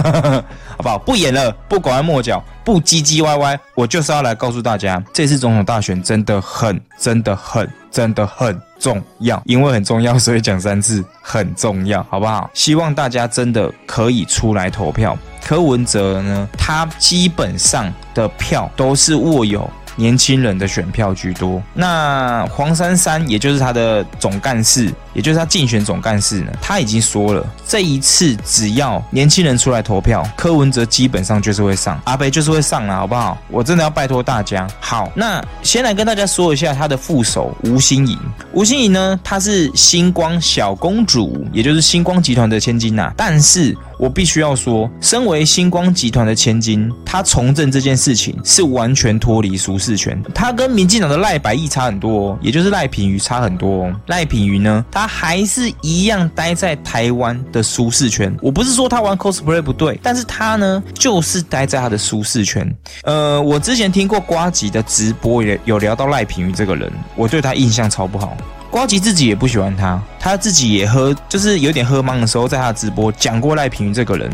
[0.78, 1.00] 不好？
[1.00, 9.42] 不演了，不拐弯抹角，不唧唧歪歪，我就是要来告诉大家，这次总统大选真的很、真真的很、真的很重要。
[9.46, 12.50] 因为很重要，所以讲三次，很重要，好不好？
[12.54, 15.18] 希望大家真的可以出来投票。
[15.44, 19.68] 柯文哲呢，他基本上的票都是握有。
[20.00, 21.60] 年轻人的选票居多。
[21.74, 33.36] 那黄珊珊，也就是他的总干事，也就是他竞选总干事呢，他已经说了，这一次只要年轻人出来投票，柯文哲基本上就是会上，阿北就是会上了，好不好？
[33.50, 34.68] 我真的要拜托大家。
[34.80, 38.16] 好，那先来跟大家说一下他的副手吴欣颖。
[38.54, 43.12] 吴欣颖呢，她是星光小公主，也就是星光集团的千金呐。
[43.18, 50.22] 但是我必须要说，身为星光集团的千金，她从政这件事情是完全脱离舒适圈。
[50.36, 53.86] 她跟民进党的赖百亿差很多，哦，也就是赖品妤差很多。
[53.86, 53.96] 哦。
[54.08, 58.36] 赖品妤呢，她还是一样待在台湾的舒适圈。
[58.42, 62.72] 我不是说他玩 cosplay 不对，但是他呢，就是待在他的舒适圈。
[63.04, 68.36] 呃，我之前听过瓜吉的直播，也有聊到赖平宇这个人，我对他印象超不好。
[68.70, 74.30] 瓜吉自己也不喜欢他，他自己也喝，就是有点喝懵的时候，在他的直播讲过赖平妤这个人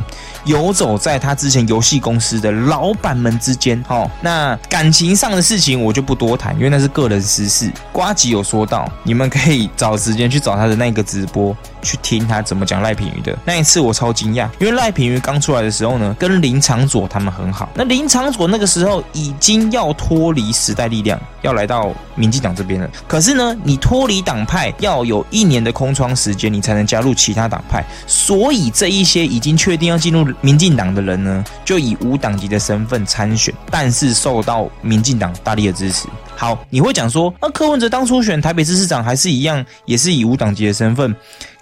[0.45, 3.81] 游走在他之前游戏公司的老板们之间。
[3.87, 7.71] 好，那感情上的事情我就不多谈，因为那是个人私事。
[7.91, 11.55] 瓜吉有说到，你们可以找时间去找他的那个直播。
[11.83, 17.67] 去听他怎么讲赖品妤的那一次，我超惊讶，因为赖品妤刚出来的时候呢，跟林长佐他们很好。
[17.75, 22.89] 那林长佐那个时候已经要脱离时代力量，要来到民进党这边了。
[23.05, 27.83] 可是呢，你脱离党派要有一年的空空窗时间，你才能加入其他党派。
[28.07, 36.07] 所以这一些已经确定要进入民进党的人呢，就以无党籍的身份参选，但是受到民进党大力的支持。
[36.37, 41.13] 好，你会讲说，那柯文哲当初选台北市市长还是一样，也是以无党籍的身份。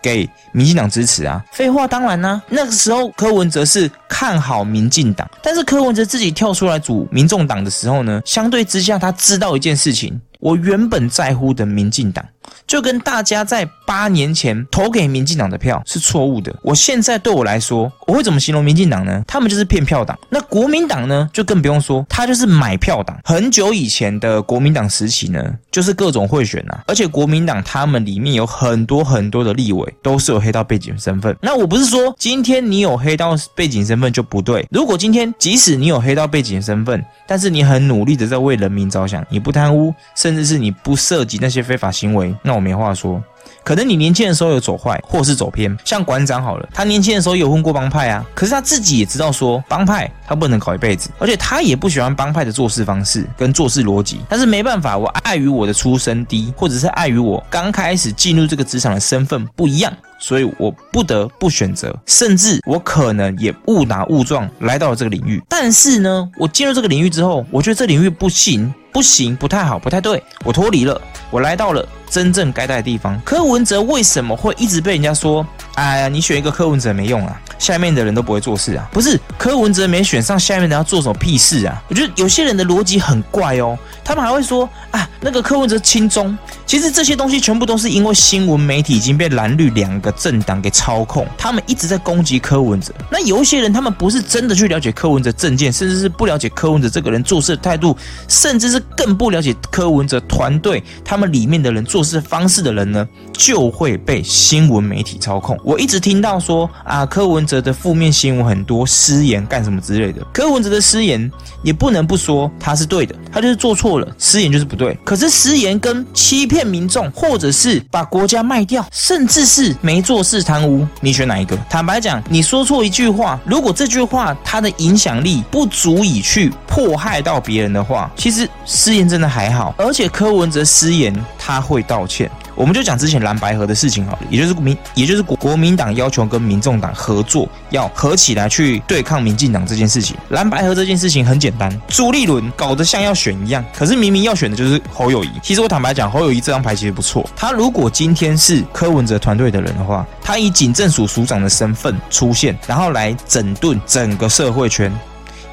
[0.04, 1.44] 给民进党支持啊？
[1.52, 2.42] 废话当然呢。
[2.50, 10.20] 那个时候柯文哲是看好民进党，但是柯文哲自己跳出来组民众党的时候呢，相对之下他知道一件事情。
[10.40, 12.26] 我原本在乎的民进党，
[12.68, 16.56] 就跟大家在八年前投给民进党的票是错误的。
[16.62, 19.24] 我现在对我来说，我会怎么形容民进党呢？
[19.28, 20.18] 他们就是骗票党。
[20.30, 23.20] 那国民党呢，就更不用说，他就是买票党。
[23.24, 31.36] 很久以前的国民党时期呢，就是各种贿选啊，而且国民党他们里面有很多很多的立委都是有黑道背景身份。
[31.42, 34.66] 那我不是说今天你有黑道背景身份就不对。
[34.72, 43.22] 如果今天即使你有黑道背景身份，但是你很努力的在为人民着想，你不贪污，甚至是你不涉及那些非法行为，那我没话说。
[43.64, 54.20] 可能你年轻的时候有走坏，或是走偏，像馆长好了，他年轻的时候有混过帮派啊，可是他自己也知道说帮派他不能搞一辈子，而且他也不喜欢帮派的做事方式跟做事逻辑。
[54.28, 59.94] 但是没办法，我碍于我的出身低，或者是碍于我刚开始进入这个职场的身份不一样。
[60.22, 65.42] 所以我不得不选择，甚至我可能也误打误撞来到了这个领域。
[65.50, 70.24] 但是呢，我进入这个领域之后，我觉得这领域不行，不行，不太好，不太对。
[70.46, 73.20] 我脱离了，我来到了真正该待的地方。
[73.26, 75.46] 柯文哲为什么会一直被人家说？
[75.74, 78.90] 哎呀，你选一个柯文哲没用啊，下面的人都不会做事啊。
[78.92, 81.82] 不是柯文哲没选上，下面的要做什么屁事啊？
[81.88, 83.78] 我觉得有些人的逻辑很怪哦。
[84.04, 92.92] 他们还会说啊，那个柯文哲亲中，其实这些东西全部都是因为新闻媒体已经被蓝绿两个政党给操控，他们一直在攻击柯文哲。
[93.12, 97.96] 那有一些人，他们不是真的去了解柯文哲政见，甚至是不了解柯文哲这个人做事态度，
[98.28, 105.58] 甚至是更不了解柯文哲团队他们里面的人做事方式的人呢，就会被新闻媒体操控。
[105.64, 110.26] 我一直听到说啊，柯文哲的负面新闻很多，失言干什么之类的。
[110.34, 111.30] 柯文哲的失言
[111.64, 113.92] 也不能不说他是对的，他就是做错。
[114.00, 114.98] 了，失言就是不对。
[115.04, 121.58] 可是失言跟欺骗民众，或者是把国家卖掉，甚至是没做事贪污，你选哪一个？
[121.70, 129.76] 坦白讲，你说错一句话，如果这句话它的影响力不足以去迫害到别人的话，其实失言真的还好。
[129.78, 132.32] 而且柯文哲失言，他会道歉。
[132.62, 140.16] 我们就讲之前蓝白河的事情好了，也就是民，也就是国国民党要求跟民众党合作，要合起来去对抗民进党这件事情。
[140.30, 145.32] 蓝白河这件事情很简单，朱立伦搞得像要选一样，可是明明要选的就是侯友谊。
[145.42, 147.28] 其实我坦白讲，侯友谊这张牌其实不错。
[147.36, 154.94] 他如果今天是柯文哲团队的人的话，他以警政署署长的身份出现，然后来整顿整个社会圈。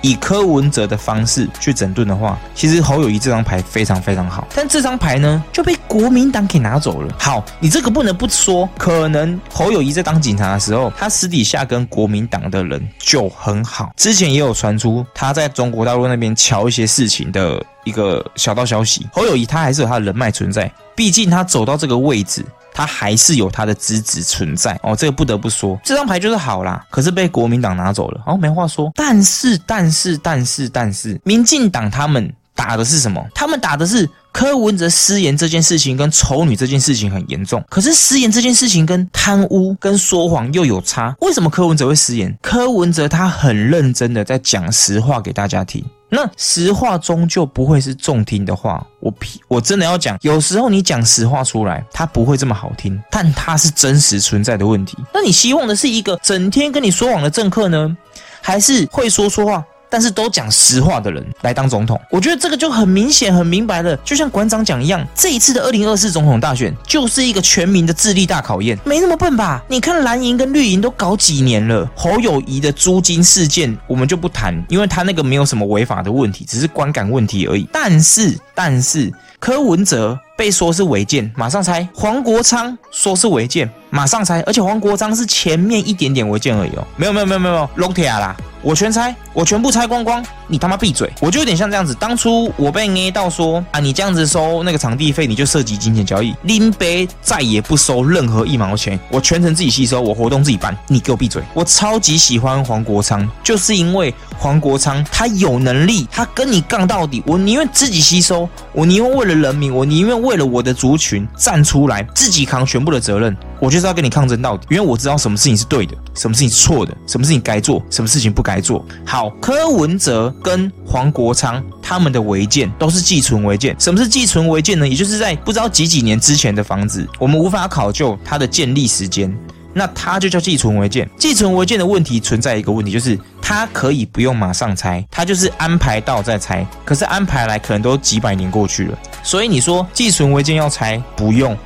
[0.00, 7.14] 以柯文哲的方式去整顿的话，其实侯友谊这张牌非常非常好，但这张牌呢就被国民党给拿走了。
[7.18, 13.90] 好，你这个不能不说，可能侯友谊在当警察的时候，他私底下跟国民党的人就很好。
[13.96, 19.06] 之前也有传出他在中国大陆那边瞧一些事情的一个小道消息。
[19.12, 22.44] 侯友谊他还是有他的人脉存在，毕竟他走到这个位置。
[22.70, 26.86] 他还是有他的资质存在哦，这个不得不说，这张牌就是好啦。
[26.90, 28.92] 可是被国民党拿走了，哦，没话说。
[28.94, 33.26] 但是，但是，但是，但是，民进党他们打的是什么？
[33.34, 37.60] 他们打的是柯文哲失言这件事情跟丑女这件事情很严重。
[37.68, 41.12] 可是失言这件事情跟贪污跟说谎又有差。
[41.20, 42.32] 为什么柯文哲会失言？
[42.40, 45.84] 柯文哲他很认真的在讲实话给大家听。
[46.08, 48.84] 那实话终究不会是中听的话。
[49.00, 49.12] 我，
[49.46, 54.96] 我真的要讲，有时候你讲实话出来，它不会这么好听，但它是真实存在的问题。
[55.12, 57.96] 那你希望的是一个整天跟你说谎的政客呢，
[58.40, 59.64] 还是会说错话？
[59.90, 63.96] 但是都讲实话的人来当总统，我觉得这个就很明显、很明白了。
[63.98, 69.62] 就像馆长讲一样，这一次的二零二四总统大选就是一个全民的智力大考验，没那么笨吧？
[69.68, 77.68] 你看蓝营跟绿营都搞几年了，侯友谊的租金事件我们就不谈，因为他那个没有什么违法的问题，只是观感问题而已。
[77.72, 84.40] 但是，但是柯文哲被说是违建，马上拆；黄国昌说是违建，马上拆。
[84.46, 88.36] 而且黄国昌是前面一点点违建而已哦，没有没有没有没有龙铁啦。
[88.60, 91.10] 我全拆，我全部拆光光，你他妈闭嘴！
[91.20, 96.34] 我就有点像这样子，当初我被捏到说啊，你这样子收那个场地费，你就涉及金钱交易。
[96.42, 101.40] 林北再也不收任何一毛钱，我全程自己吸收，我活动自己办，你给我闭嘴！
[101.54, 113.34] 我超级喜欢黄国昌，就是因为黄国昌他有能力，他跟你杠到底，我宁愿自己吸收，我宁愿为了人民，我宁愿为为了我的族群站出来，自己扛全部的责任。
[113.58, 118.84] 我就是要跟你抗争到底，因为我知道什么事情是对的，什么事情是错的，什么事情该做，什么事情不该做。
[119.06, 123.74] 好，柯文哲跟黄国昌他们的违建都是寄存违建。
[123.80, 124.86] 什么是寄存违建呢？
[124.86, 129.34] 也就是在不知道几几年之前的房子，我们无法考究它的建立时间，
[129.78, 131.08] 那它就叫寄存违建。
[131.16, 136.66] 寄存违建的问题存在一个问题，就是它可以不用马上拆，它就是安排到再拆。
[136.84, 141.56] 可是安排来可能都几百年过去了，所以你说寄存违建要拆，不用。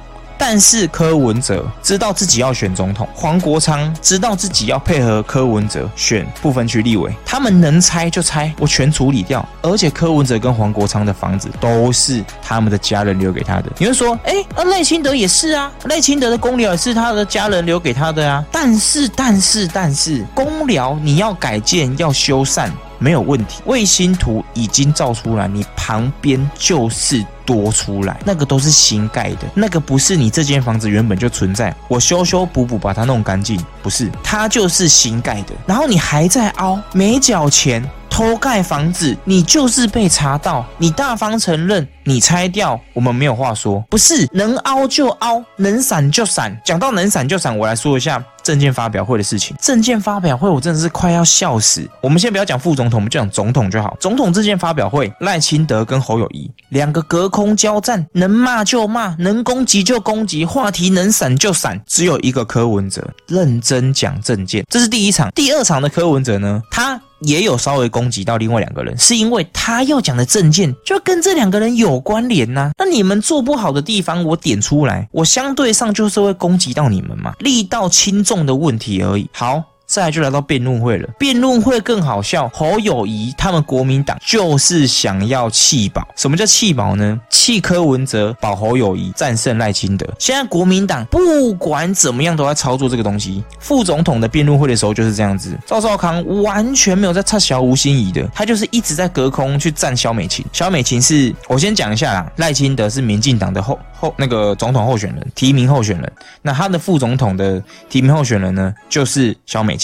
[0.44, 9.48] 但是柯文哲知道自己要选总统，黄国昌知道自己要配合柯文哲选部分区立委，他们能拆就拆，我全处理掉。
[9.62, 13.70] 而且柯文哲跟黄国昌的房子都是他们的家人留给他的。
[13.78, 18.44] 你会说，哎，那赖清德也是啊，赖清德的公寮也是他的家人留给他的啊。
[18.50, 22.68] 但是，但是，但是，公寮你要改建要修缮。
[23.02, 37.82] 没有问题，卫星图已经照出来，你旁边就是多出来，那个都是新盖的，那个不是你这间房子原本就存在，我修修补补把它弄干净，不是，它就是新盖的，然后你还在凹，没缴钱。
[38.12, 43.82] 偷盖房子，你就是被查到，你大方承认，你拆掉，我们没有话说。
[43.88, 46.54] 不是能凹就凹，能闪就闪。
[46.62, 49.56] 讲到能闪就闪，我来说一下证件发表会的事情。
[49.58, 51.88] 证件发表会，我真的是快要笑死。
[52.02, 53.96] 我们先不要讲副总统，我们就讲总统就好。
[53.98, 61.80] 总统证件发表会，赖清德跟侯友谊两个隔空交战，能骂就骂，能攻击就攻击，话题能闪就闪。
[61.86, 65.30] 只有一个柯文哲认真讲证件，这是第一场。
[65.34, 67.00] 第二场的柯文哲呢，他。
[67.24, 72.70] 也有稍微攻击到另外两个人，是因为他要讲的证件就跟这两个人有关联呐。
[72.78, 79.28] 那你们做不好的地方，我点出来，我相对上就是会攻击到你们嘛，力道轻重的问题而已。
[79.32, 79.71] 好。
[79.92, 82.48] 再来就来到辩论会了，辩论会更好笑。
[82.54, 87.20] 侯友谊他们国民党就是想要弃保，什么叫弃保呢？
[87.28, 90.08] 弃柯文哲，保侯友谊，战胜赖清德。
[90.18, 93.44] 现在国民党不管怎么样都在操作这个东西。
[93.58, 100.42] 副总统的辩论会的时候就是这样子，赵少康完全没有在插小吴心怡的，他就是一直在隔空去站萧美琴。
[100.54, 106.12] 萧美琴是我先讲一下啦，赖清德是民进党的后后那个总统候选人，提名候选人。
[106.40, 109.76] 那他的副总统的提名候选人呢，就是萧美。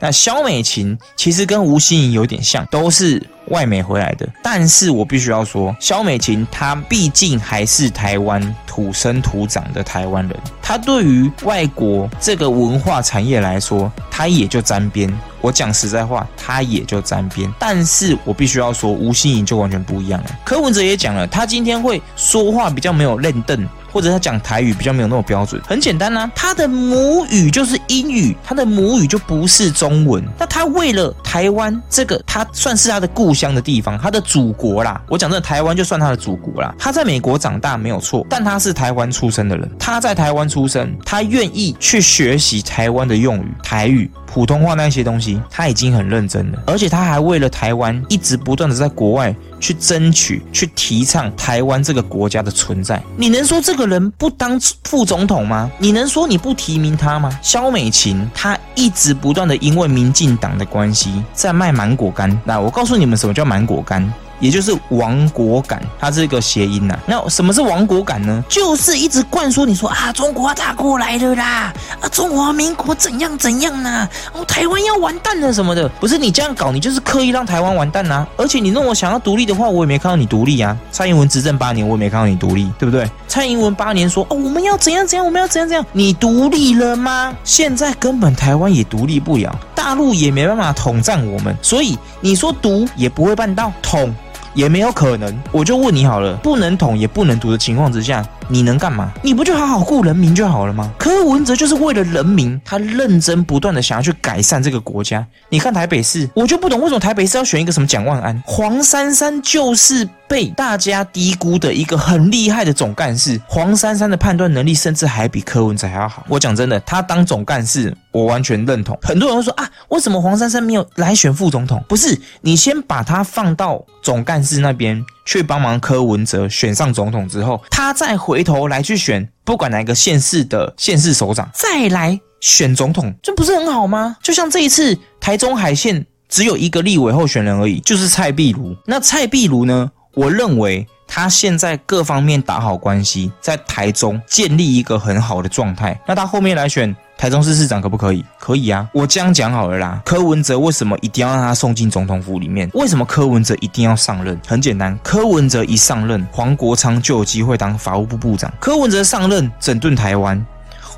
[0.00, 4.28] 那肖美琴其实跟吴欣颖有点像，都是外美回来的。
[4.42, 15.12] 但是我必须要说，肖美琴她毕竟还是台湾土生土长的台湾人，她对于外国这个文化产业来说，她也就沾边。
[15.40, 17.52] 我讲实在话，她也就沾边。
[17.60, 20.30] 但是我必须要说，吴欣颖就完全不一样了。
[20.44, 23.68] 柯文哲也讲了，他今天会说话比较没有认凳。
[23.92, 30.22] 或者他讲台语比较没有那么标准，很简单呐，他的母语就是英语，他的母语就不是中文。
[30.38, 35.00] 那他为了台湾这个，他算是他的故乡的地方，他的祖国啦。
[35.08, 36.74] 我讲真的，台湾就算他的祖国啦。
[36.78, 44.10] 他在美国长大没有错，但他是台湾出生的人，他在台湾出生，他愿意去学习台湾的用语，台语。
[44.38, 53.02] 普通话那些东西，他已经很认真了，而且他还为了台湾一直不断的在国外去争取、去提倡台湾这个国家的存在。
[53.16, 55.68] 你能说这个人不当副总统吗？
[55.76, 57.36] 你能说你不提名他吗？
[57.42, 62.30] 肖美琴，他一直不断的因为民进党的关系在卖芒果干。
[62.44, 64.08] 那我告诉你们，什么叫芒果干？
[64.40, 66.98] 也就是亡国感，它是一个谐音呐。
[67.06, 68.42] 那什么是亡国感呢？
[68.48, 75.88] 就是一直灌输你说啊，中国打过来了啦，啊，中华民国怎样怎样呐，哦，台湾要完蛋了什么的。
[76.00, 78.26] 不是你这样搞，你就是刻意让台湾完蛋呐。
[78.36, 80.76] 而且你弄我想要独立的话，我也没看到你独立啊。
[80.90, 83.08] 蔡英文执政八年，我也没看到你独立，对不对？
[83.26, 87.34] 蔡英文八年说哦，我们要怎样怎样，我们要怎样怎样，你独立了吗？
[87.44, 94.14] 现在根本台湾也独立不了，大陆也没办法统战我们，所以你说独也不会办到，统
[94.58, 95.32] 也没有可能。
[95.52, 98.26] 我就问你好了，不能统也不能独的情况之下。
[98.48, 99.12] 你能干嘛？
[99.22, 100.90] 你不就好好顾人民就好了吗？
[100.98, 105.24] 柯文哲就是为了人民，他认真不断的想要去改善这个国家。
[105.48, 113.40] 你看台北市，我就不懂为什么台北市要选一个什么蒋万安、黄珊珊，就是被大家低估的一个很厉害的总干事。
[113.48, 116.24] 黄珊珊的判断能力甚至还比柯文哲还要好。
[116.28, 118.98] 我讲真的，他当总干事，我完全认同。
[119.02, 121.82] 很多人会说啊，为什么黄珊珊没有来选副总统？
[121.88, 125.04] 不是，你先把他放到总干事那边。
[125.24, 134.16] 去帮忙柯文哲选上总统之后，他再回头来去选不管哪个县市的县市首长，再来选总统，这不是很好吗？
[134.22, 138.74] 就像这一次台中海线只有一个立委候选人而已，就是蔡壁如。
[138.86, 139.90] 那蔡壁如呢？
[140.18, 146.94] 我认为他现在各方面打好关系，在台中建立一个很好的状态，那他后面来选。
[147.16, 148.24] 台中市市长可不可以？
[148.38, 150.00] 可以啊，我这样讲好了啦。
[150.04, 152.68] 柯文哲为什么一定要让他送进总统府里面？
[152.74, 154.40] 为什么柯文哲一定要上任？
[154.46, 158.52] 很简单，柯文哲一上任，黄国昌就有机会当法务部部长。
[158.60, 160.44] 柯文哲上任，整顿台湾。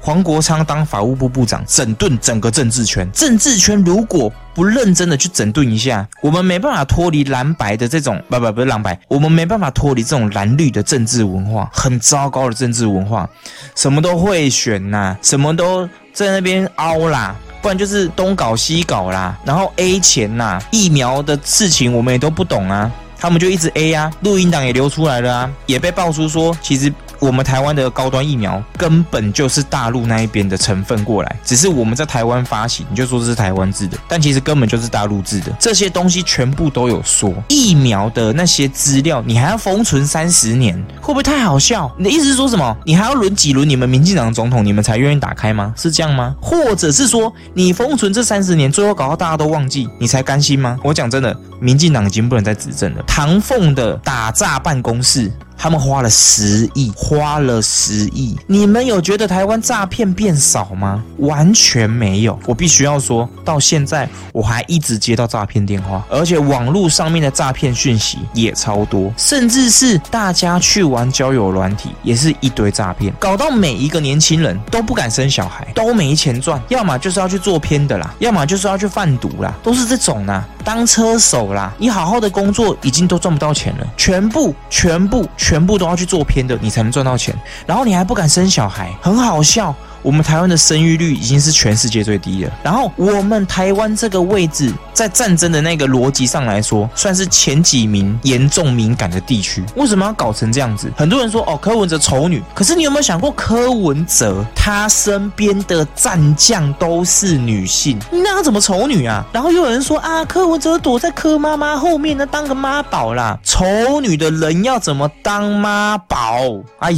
[0.02, 3.06] 黄国昌当法务部部长，整顿整个政治圈。
[3.12, 13.28] 政治圈如果不认真的去整顿一下，我们没办法脱离蓝白的这种，不不不是蓝白，我们没办法脱离这种蓝绿的政治文化，很糟糕的政治文化，
[13.74, 26.90] 什么都会选呐，什么都在那边凹啦，不然就是东搞西搞啦，然后 A 钱呐，疫苗的事情我们也都不懂啊，他们就一直 A 呀，录音档也流出来了啊，也被爆出说其实。
[27.20, 35.52] 我们台湾的高端疫苗根本就是大陆那一边的成分过来，只是我们在台湾发行，你就说这是台湾制的，但其实根本就是大陆制的。
[35.58, 41.92] 这些东西全部都有说疫苗的那些资料，你还要封存三十年，会不会太好笑？
[41.98, 42.74] 你的意思是说什么？
[42.86, 45.74] 你还要轮几轮你们民进党的总统，你们才愿意打开吗？
[45.76, 46.34] 是这样吗？
[46.40, 50.78] 或者是说你封存这三十年，最后搞到大家都忘记，你才甘心吗？
[50.82, 53.04] 我讲真的，民进党已经不能再执政了。
[53.06, 55.30] 唐凤的打诈办公室。
[55.62, 58.34] 他们花了十亿，花了十亿。
[58.46, 61.04] 你们有觉得台湾诈骗变少吗？
[61.18, 62.38] 完全没有。
[62.46, 80.42] 我必须要说到现在，我还一直接到诈骗电话，而且网络上面的诈骗讯息也超多，甚至是大家去玩交友软体，也是一堆诈骗，搞到每一个年轻人都不敢生小孩，都没钱赚，要么就是要去做片的啦，要么就是要去贩毒啦，都是这种啦。
[80.64, 87.34] 当车手啦，你好好的工作已经都赚不到钱了，全部全部全全部都要去做片的，你才能赚到钱，
[87.66, 89.74] 然后你还不敢生小孩，很好笑。
[90.02, 99.62] 我们台湾的生育率已经是全世界最低的，然后我们台湾这个位置，在战争的那个逻辑上来说，算是前几名严重敏感的地区。
[99.76, 100.90] 为什么要搞成这样子？
[100.96, 109.22] 很多人说哦，柯文哲丑女，可是你有没有想过，柯文哲他身边的战将都是女性，那他怎么丑女啊？
[109.32, 113.38] 然后又有人说啊，柯文哲躲在柯妈妈后面呢，当个妈宝啦。
[113.44, 116.40] 丑女的人要怎么当妈宝？
[116.78, 116.90] 哎，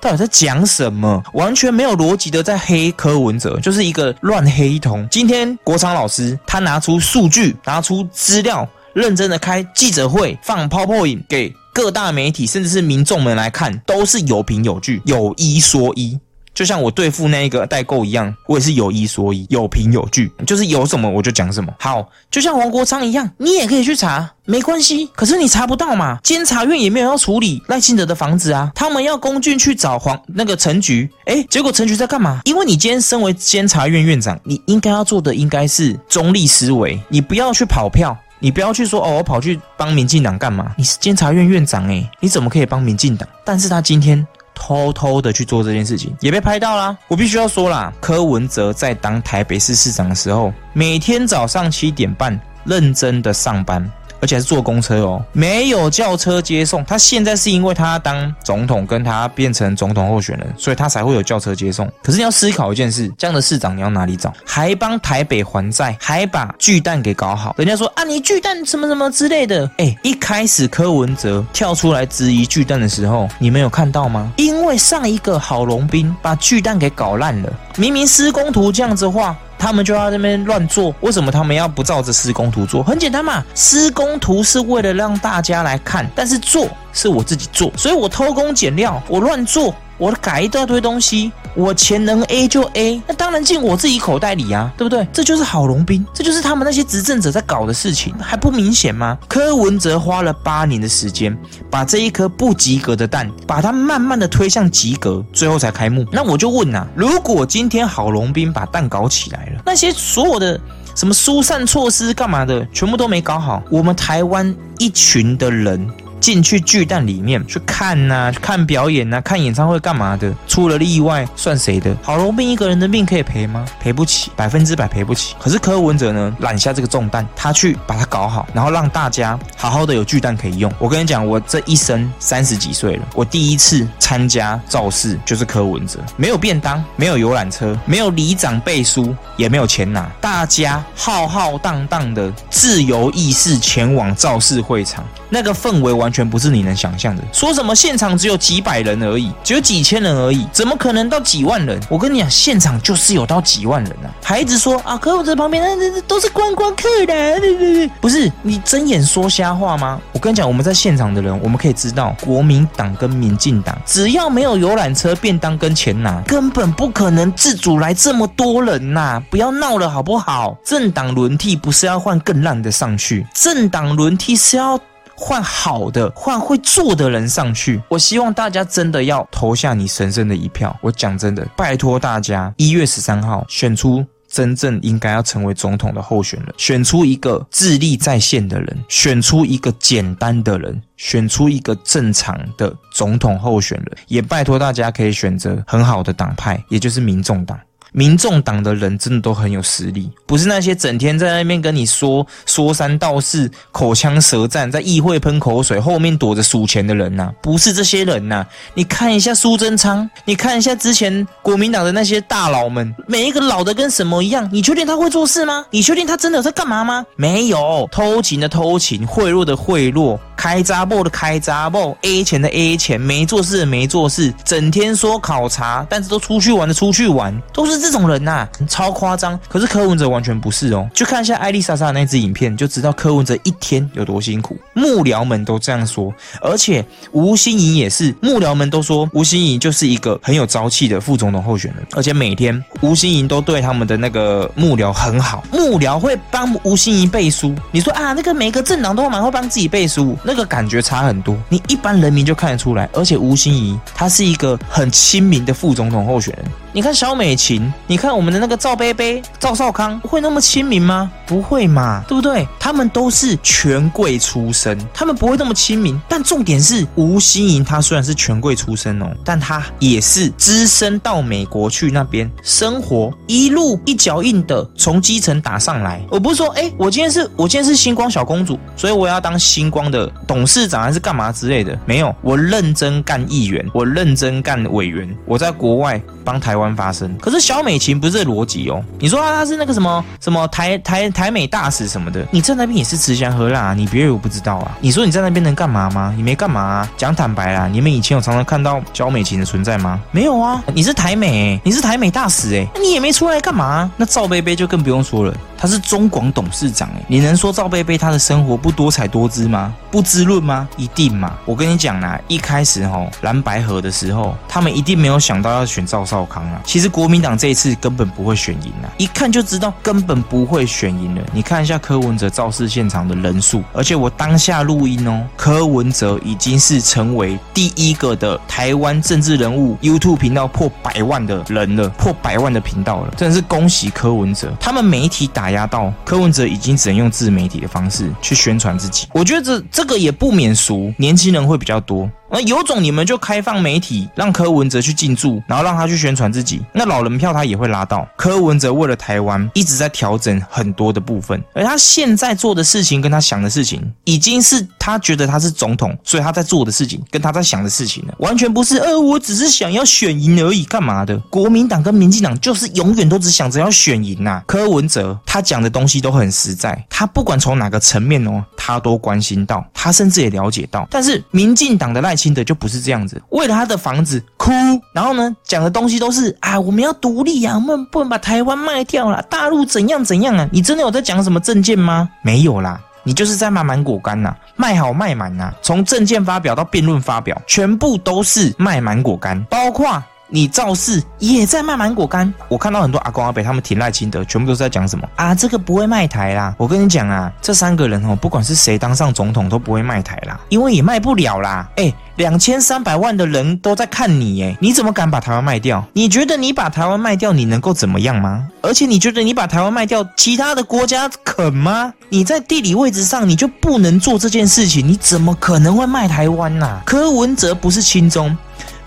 [0.00, 1.22] 到底在讲什么？
[1.32, 2.41] 完全没有逻辑的。
[2.42, 5.08] 在黑柯文哲，就是一个乱黑童。
[5.10, 16.18] 今天国昌老师他拿出数据，拿出资料，认真的开记者会，放泡泡影给各大媒体，甚至是民众们来看，都是有凭有据，有一说一。
[16.54, 21.72] 就像我对付那一个代购一样，我也是有一说一，有凭有据，就是有什么我就讲什么。
[21.78, 25.08] 好，就像王国昌一样，你也可以去查，没关系。
[25.14, 26.18] 可是你查不到嘛？
[26.22, 32.42] 监察院也没有要处理赖清德的房子啊，他们要公俊去找黄那个陈局，哎，结果陈局在干嘛？
[32.44, 40.74] 因为你今天身为监察院院长，你应该要做的应该是中立思维，你不要去跑票，你不要去说哦，我跑去帮民进党干嘛？
[40.76, 43.26] 你是监察院院长哎，你怎么可以帮民进党？
[43.42, 44.26] 但是他今天。
[44.54, 46.96] 偷偷的去做这件事情，也被拍到啦。
[47.08, 53.90] 我必须要说啦，柯文哲在当台北市市长的时候，每天早上七点半认真的上班。
[54.22, 56.84] 而且是坐公车哦，没有轿车接送。
[56.84, 61.90] 他现在是因为他当总统，跟他变成总统候选人，所以他才会有轿车接送。
[62.04, 64.32] 可是你要思考一件事，这样的市长你要哪里找？
[64.46, 67.52] 还帮台北还债，还把巨蛋给搞好。
[67.58, 69.68] 人家说啊，你巨蛋什么什么之类的。
[69.78, 74.32] 哎，一开始柯文哲跳出来质疑巨蛋的时候，你们有看到吗？
[74.36, 79.36] 因为上一个郝龙斌把巨蛋给搞烂了，明明施工图这样子画。
[79.62, 82.82] 他们就要在那边乱做，为什么他们要不照着施工图做？
[82.82, 89.72] 很简单嘛，施工图是为了让大家来看，但是做是我自己做，所以我偷工减料，我乱做。
[90.02, 95.06] 我改一大堆东西，我钱能 A 就 A，那当然进我自己口袋里啊，对不对？
[95.12, 99.16] 这就是郝龙斌，这就是他们那些执政者在搞的事情，还不明显吗？
[99.28, 101.38] 柯文哲花了八年的时间，
[101.70, 106.04] 把这一颗不及格的蛋，把它慢慢的推向及格，最后才开幕。
[106.10, 110.60] 那我就问呐，如果今天郝龙斌把蛋搞起来了，那些所有的。
[110.94, 113.62] 什么疏散措施干嘛的，全部都没搞好。
[113.70, 115.88] 我们台湾一群的人。
[116.22, 120.32] 进去巨蛋里面去看呐，看表演呐，看演唱会干嘛的？
[120.46, 121.94] 出了意外算谁的？
[122.00, 123.64] 郝龙斌一个人的命可以赔吗？
[123.80, 125.34] 赔不起，百分之百赔不起。
[125.40, 130.72] 可是柯文哲呢，揽下这个重担，他去把它搞好，然后让大家好好的有巨蛋可以用。
[130.78, 146.12] 我跟你讲，我这一生三十几岁了，我第一次参加造势就是柯文哲，没有便当，没有游览车，没有里长背书，也没有钱拿，大家浩浩荡荡的自由意识前往造势会场，那个氛围完。
[146.12, 147.22] 全不是你能想象的。
[147.32, 151.80] 说什么现场只有几百人而已，只有几千人而已，怎么可能到几万人？
[151.88, 154.12] 我跟你讲，现场就是有到几万人啊！
[154.22, 159.98] 还一直说啊，可我这旁边那那都是观光客的，不是你睁眼说瞎话吗？
[160.12, 169.22] 我跟你讲，我们在现场的人，我们可以知道，国民党跟民进党只要没有游览车、便当跟钱拿，根本不可能自主来这么多人呐！
[169.30, 170.54] 不要闹了好不好？
[170.62, 174.78] 政党轮替不是要换更烂的上去，政党轮替是要。
[175.16, 177.80] 换好的，换会做的人上去。
[177.88, 180.76] 我希望大家真的要投下你神圣的一票。
[180.80, 193.92] 我讲真的，拜托大家，一月十三号选出真正应该要成为总统的候选人，选出一个智力在线的人，选出一个简单的人，选出一个正常的总统候选人。
[194.08, 197.58] 也拜托大家可以选择很好的党派，也就是民众党。
[197.92, 208.46] 民众党的人真的都很有实力，不是那些整天在那边跟你说说三道四、口枪舌战，在议会喷口水，后面躲着数钱的人呐，不是这些人呐。
[208.72, 214.48] 你看一下苏贞昌，你看一下之前国民党的那些大佬们，每一个老的跟什么一样？
[214.50, 215.64] 你确定他会做事吗？
[215.70, 217.04] 你确定他真的在干嘛吗？
[217.16, 220.18] 没有，偷情的偷情，贿赂的贿赂。
[220.34, 229.38] 开闸报的开闸报，A 钱的 A 钱，没做事的没做事，整天说考察，但是都出去玩的出去玩，都是这种人呐，超夸张。
[229.46, 234.56] 可是柯文哲完全不是哦，就看一下艾丽莎莎那支影片，就知道柯文哲一天有多辛苦。
[234.74, 247.54] 幕僚们都这样说，而且吴欣怡也是，幕僚们都说吴欣怡就是一个很有朝气的副总统候选人，而且每天吴欣怡都对他们的那个幕僚很好，幕僚会帮吴欣怡背书。
[247.70, 250.32] 你说啊，那个每个政党都蛮会帮自己背书，那。
[250.32, 256.46] 那个感觉差很多，你一般人民就看得出来，而且吴欣怡她是一个很亲民的副总统候选人。
[256.74, 261.12] 你看小美琴，你看我们的那个赵贝贝、赵少康，会那么亲民吗？
[261.26, 262.48] 不会嘛，对不对？
[262.58, 266.00] 他们都是权贵出身，他们不会那么亲民。
[266.08, 276.02] 但重点是，吴欣怡她虽然是权贵出身哦，但她也是资深到美国去那边生活，一路一脚印的从基层打上来。
[276.10, 281.78] 我不是说，哎，我今天是我今天是星光小公主，所以我要当星光的董事长还是干嘛之类的？
[281.84, 286.61] 没有，我认真干议员，我认真干委员，我在国外帮台湾。
[286.76, 288.82] 发生，可是小美琴不是逻辑哦。
[288.98, 294.76] 你说她她是那个什么什么台台台美大使什么的，你在那边也是吃香喝辣啊，你别以为我不知道啊。
[294.80, 296.12] 你说你在那边能干嘛吗？
[296.16, 296.88] 你没干嘛啊。
[296.96, 300.00] 讲坦白啦，你们以前有常常看到小美琴的存在吗？
[300.10, 300.62] 没有啊。
[300.74, 303.90] 你是台美，你是台美大使哎，那你也没出来干嘛？
[303.96, 305.34] 那赵贝贝就更不用说了。
[305.56, 309.72] 他是中广董事长哎，你能说赵贝贝他的生活不多彩多姿吗？
[309.90, 310.68] 不滋润吗？
[310.76, 311.34] 一定嘛！
[311.44, 316.60] 我跟你讲啦，一开始吼蓝白河的时候，他们一定没有想到要选赵少康啊。
[316.64, 321.22] 其实国民党这一次根本不会选赢啊，一看就知道根本不会选赢了。
[321.32, 334.52] 你看一下柯文哲造势现场的人数，而且我当下录音哦，柯文哲已经是成为第一个的台湾政治人物 YouTube 频道破百万的人了，破百万的频道了，真的是恭喜柯文哲。
[334.58, 335.52] 他们媒体打。
[335.52, 342.10] 压到柯文哲已经只能用自媒体的方式去宣传自己，我觉得这这个也不免俗，年轻人会比较多。
[342.32, 346.62] 那有种你们就开放媒体，让柯文哲去进驻，然后让他去宣传自己。
[346.72, 348.08] 那老人票他也会拉到。
[348.16, 358.78] 柯文哲为了台湾一直在调整很多的部分，而他现在做的事情跟他想的事情，已经是他觉得他是总统，所以他在做的事情跟他在想的事情了，完全不是。
[358.78, 361.14] 呃，我只是想要选赢而已，干嘛的？
[361.28, 364.42] 国民党跟民进党就是永远都只想着要选赢呐。
[364.46, 370.88] 柯文哲他讲的东西都很实在，他不管从哪个层面哦，他都关心到，他甚至也了解到。
[370.90, 372.16] 但是民进党的赖。
[372.22, 374.52] 新的就不是这样子，为了他的房子哭，
[374.92, 380.48] 然后呢讲的东西都是啊，我们要独立啊，我们不能把台湾卖掉啦，大陆怎样怎样啊？
[380.52, 382.08] 你真的有在讲什么证件吗？
[382.22, 382.80] 没有啦。
[383.04, 385.52] 你就是在卖芒果干呐，卖好卖满呐。
[385.60, 390.00] 从证件发表到辩论发表，全部都是卖芒果干，包括。
[390.34, 395.34] 你造势也在卖芒果干，我看到很多阿公阿伯他们挺赖清德，全部都是在讲什么啊？
[395.34, 396.54] 这个不会卖台啦！
[396.56, 401.68] 我跟你讲啊，这三个人哦，不管是谁当上总统都不会卖台啦，因为也卖不了啦。
[401.76, 405.84] 哎，两千三百万的人都在看你，哎，你怎么敢把台湾卖掉？
[405.92, 408.48] 你觉得你把台湾卖掉，你能够怎么样吗？
[408.62, 411.92] 而且你觉得你把台湾卖掉，其他的国家肯吗？
[412.08, 416.80] 你在地理位置上你就不能做这件事情，你怎么可能会卖台湾呐？
[416.86, 418.34] 柯文哲不是亲中。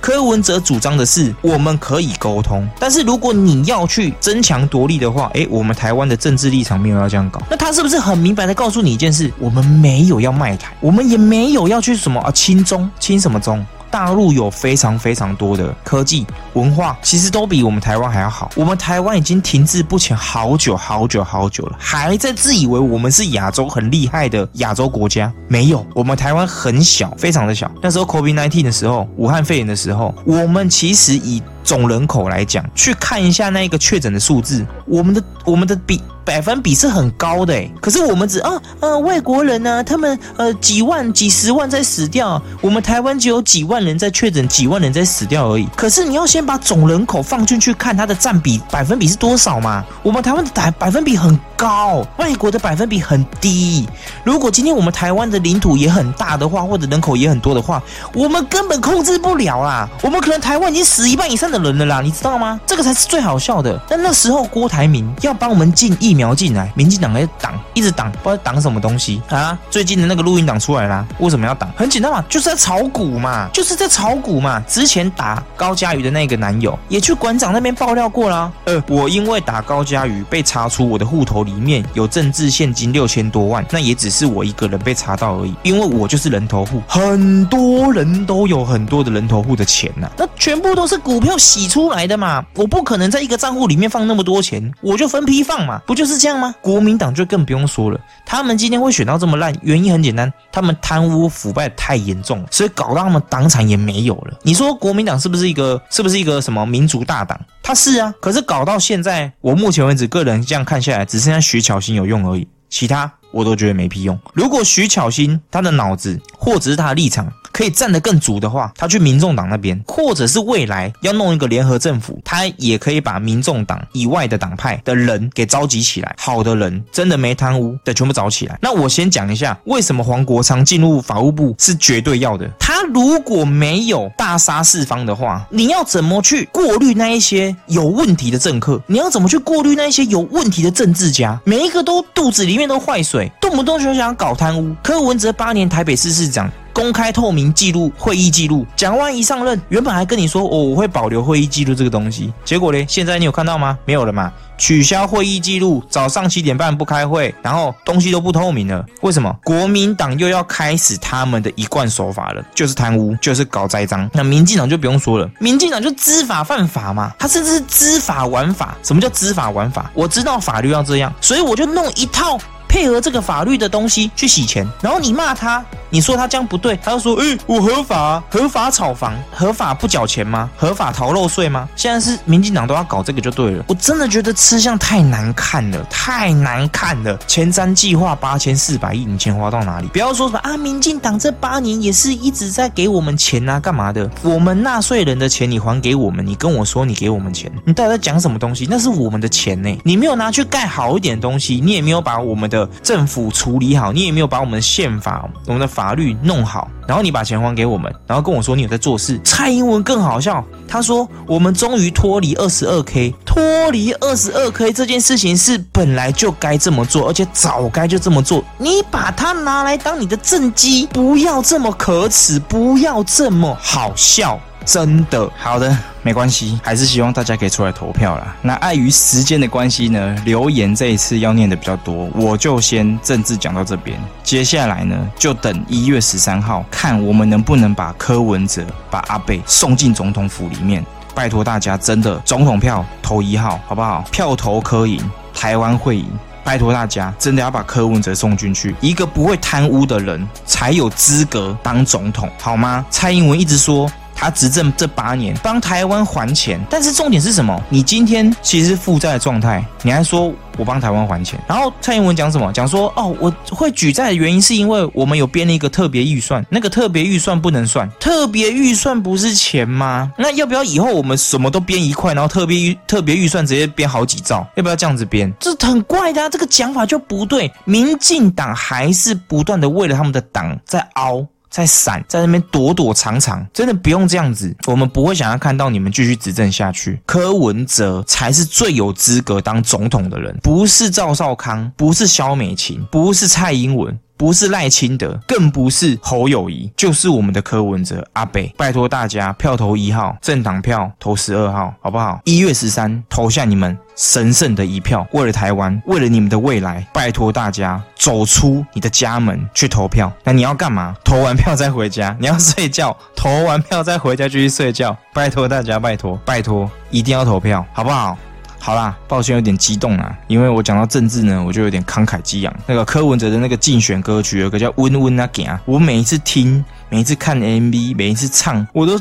[0.05, 9.33] 柯文哲主张的是，我们可以沟通，但是如果你要去争强夺利的话，诶，我们台湾的政治立场没有要这样搞，那他是不是很明白的告诉你一件事？
[9.39, 13.65] 我们没有要卖台，我们也没有要去什么啊亲中亲什么中？
[13.95, 18.51] 大陆有非常非常多的科技文化，其实都比我们台湾还要好。
[18.53, 25.31] 我们台湾已经停滞不前好久好久好久了，还在自以为我们是亚洲很厉害的亚洲国家。
[25.47, 27.71] 没有，我们台湾很小，非常的小。
[27.81, 36.01] 那时候 COVID-19 的时候，武汉肺炎的时候，我们其实以总人口来讲，去看一下那个确诊的数字，我们的我们的比。
[36.26, 45.68] 百分比是很高的哎，可是我们只啊啊外国人呢，他们呃几万几十万在死掉，我们台湾只有几万人在确诊，几万人在死掉而已。
[45.76, 49.86] 可是你要先把总人口放进去看它的占比百分比是多少嘛？
[50.01, 53.87] 我们台湾的百百分比很高，外国的百分比很低。
[54.23, 57.81] 如果今天我们台湾的领土也很大的话，或者人口也很多的话，
[58.13, 59.87] 我们根本控制不了啦。
[60.01, 62.59] 我们可能台湾已经死一半以上的人了啦，你知道吗？
[62.65, 63.79] 这个才是最好笑的。
[63.87, 66.15] 但那时候郭台铭要帮我们进疫。
[66.15, 69.59] 苗进来，民进党在挡，一直挡，不知道挡什么东西啊！
[69.69, 71.69] 最近的那个录音档出来啦，为什么要挡？
[71.75, 74.61] 很简单嘛，就是在炒股嘛，就是在炒股嘛。
[74.61, 78.49] 之前打高嘉瑜的那个男友也去馆长那边爆料过啦。
[78.63, 96.05] 呃，我因为打高嘉瑜被查出我的户头里面有政治现金六千多万，那也只是我一个人被查到而已，因为我就是人头户，很多人都有很多的人头户的钱呐，那全部都是股票洗出来的嘛，我不可能在一个账户里面放那么多钱，我就分批放嘛，不就？
[96.05, 96.53] 是这样吗？
[96.61, 104.37] 国民党就更不用说了，他们今天会选到这么烂，原因很简单，他们贪污腐败太严重了，所以搞到他们党产也没有了。
[104.43, 107.39] 你说国民党是不是一个是不是一个什么民族大党？
[107.63, 114.19] 他是啊，可是搞到现在，我目前为止个人这样看下来，只剩下徐巧心有用而已，其他我都觉得没屁用。
[114.33, 128.59] 如果徐巧心他的脑子或者是他的立场，可以站得更足的话，他去民众党那边，或者是未来要弄一个联合政府，他也可以把民众党以外的党派的人给召集起来，好的人真的没贪污的全部找起来。
[128.61, 132.45] 那我先讲一下，为什么黄国昌进入法务部是绝对要的。
[132.59, 138.81] 他如果没有大杀四方的话，你要怎么去过滤那一些有问题的政客？
[138.85, 141.39] 你要怎么去过滤那一些有问题的政治家？
[141.45, 144.75] 每一个都肚子里面都坏水，动不动就想搞贪污。
[144.83, 146.51] 柯文哲八年台北市市长。
[146.76, 153.78] 公开透明记录会议记录，蒋万一上任，原本还跟你说哦，我会保留会议记录这个东西，结果嘞，现在你有看到吗？
[153.86, 154.30] 没有了嘛？
[154.57, 158.86] 取消会议记录，早上七点半不开会，然后东西都不透明了。
[158.99, 159.34] 为什么？
[159.45, 164.09] 国民党又要开始他们的一贯手法了，就是贪污，就是搞栽赃。
[164.11, 168.78] 那民进党就不用说了，民进党就知法犯法嘛，他甚至是知法玩法。
[168.84, 169.89] 什么叫知法玩法？
[169.93, 172.38] 我知道法律要这样，所以我就弄一套。
[172.76, 180.49] 配合这个法律的东西去洗钱，然后你骂他，你说他这样不对，他就说：“哎，我合法，合法炒房，合法不缴钱吗？
[180.57, 183.63] 合法逃漏税吗？”现在是民进党都要搞这个就对了。
[183.69, 187.17] 我真的觉得吃相太难看了，太难看了。
[187.26, 189.88] 前瞻计划八千四百亿，你钱花到哪里？
[189.88, 194.11] 不要说什么啊，民进党这八年也是一直在给我们钱啊，干嘛的？
[194.21, 198.67] 我们纳税人的钱你还给我们，你跟我说你给我们钱，你到底在讲什么东西？
[198.69, 202.64] 那是我们的钱呢，你没有拿去盖好一点东西，你也没有把我们的。
[202.82, 209.20] 政府处理好，你也没有把我们的宪法、我们的法律弄好，然后你把钱还给我们，然后跟我说你有在做事。
[209.24, 218.43] 蔡英文更好笑，他说我们终于脱离二十二 K，脱离二十二 K 这件事情是本来就该这么做，而且早该就这么做。
[218.57, 224.39] 你把它拿来当你的政绩，不要这么可耻，不要这么好笑。
[224.66, 228.36] 真的好的，没关系，还是希望大家可以出来投票啦。
[228.41, 233.97] 那碍于时间的关系呢，留言这一次要念的比较多，我就先政治讲到这边。
[234.24, 240.84] 接下来呢，就等一月十三号，看我们能不能把柯文哲、把阿贝送进总统府里面。
[241.13, 244.03] 拜托大家，真的总统票投一号，好不好？
[244.11, 244.99] 票投柯赢，
[245.34, 246.05] 台湾会赢。
[246.43, 252.86] 拜托大家，真的要把柯文哲送进去，一个不会贪污的人才有资格当总统，好吗？
[252.89, 253.89] 蔡英文一直说。
[254.16, 257.61] 他执政这八年帮台湾还钱，但是重点是什么？
[257.70, 262.51] 你今天其实是负债的状态，你还说我帮台湾还钱，然后蔡英文讲什么？
[262.53, 270.11] 讲说哦，我会举债的原因是因为我们有编了一个特别预算，那个特别预算不能算，特别预算不是钱吗？
[270.18, 274.47] 那要不要以后我们什么都编一块，然后特别预特别预算直接编好几兆？
[274.55, 275.32] 要不要这样子编？
[275.39, 277.51] 这很怪的，这个讲法就不对。
[277.66, 281.26] 民进党还是不断的为了他们的党在凹。
[281.55, 284.53] 在闪，在那边躲躲藏藏，真的不用这样子。
[284.67, 286.99] 我们不会想要看到你们继续执政下去。
[287.05, 293.97] 柯文哲才是最有资格当总统的人，不是赵少康，不是萧美琴，不是蔡英文。
[294.18, 298.53] 不是赖清德，更不是侯友谊，就是我们的柯文哲阿北。
[298.57, 302.20] 拜托大家票投一号，政党票投十二号，好不好？
[302.24, 310.11] 一月十三投下你们神圣的一票，为了台湾，为了你们的未来，拜托大家走出你的家门去投票。
[310.24, 310.95] 那你要干嘛？
[311.03, 312.16] 投完票再回家。
[312.20, 314.95] 你要睡觉，投完票再回家继续睡觉。
[315.13, 318.18] 拜托大家，拜托，拜托，一定要投票，好不好？
[318.66, 322.51] 好啦，抱歉有点激动啊，因为我讲到政治呢，我就有点慷慨激昂。
[322.66, 328.99] 那个柯文哲的那个竞选歌曲，有个叫《温温啊行》，我每一次听，每一次看 MV，每一次唱，我都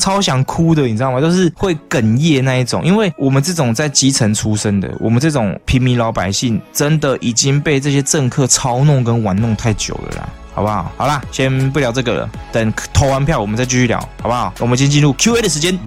[0.00, 1.20] 超想哭的，你知道吗？
[1.20, 2.84] 都是会哽咽那一种。
[2.84, 10.90] 因为我们这种在基层出身的，我们这种平民老百姓，真的已经被这些政客操弄跟玩弄太久了啦，好不好？
[10.96, 14.52] 好啦，先不聊这个了，等投完票我们再继续聊，好不好？
[14.58, 15.78] 我们先进入 Q&A 的时间。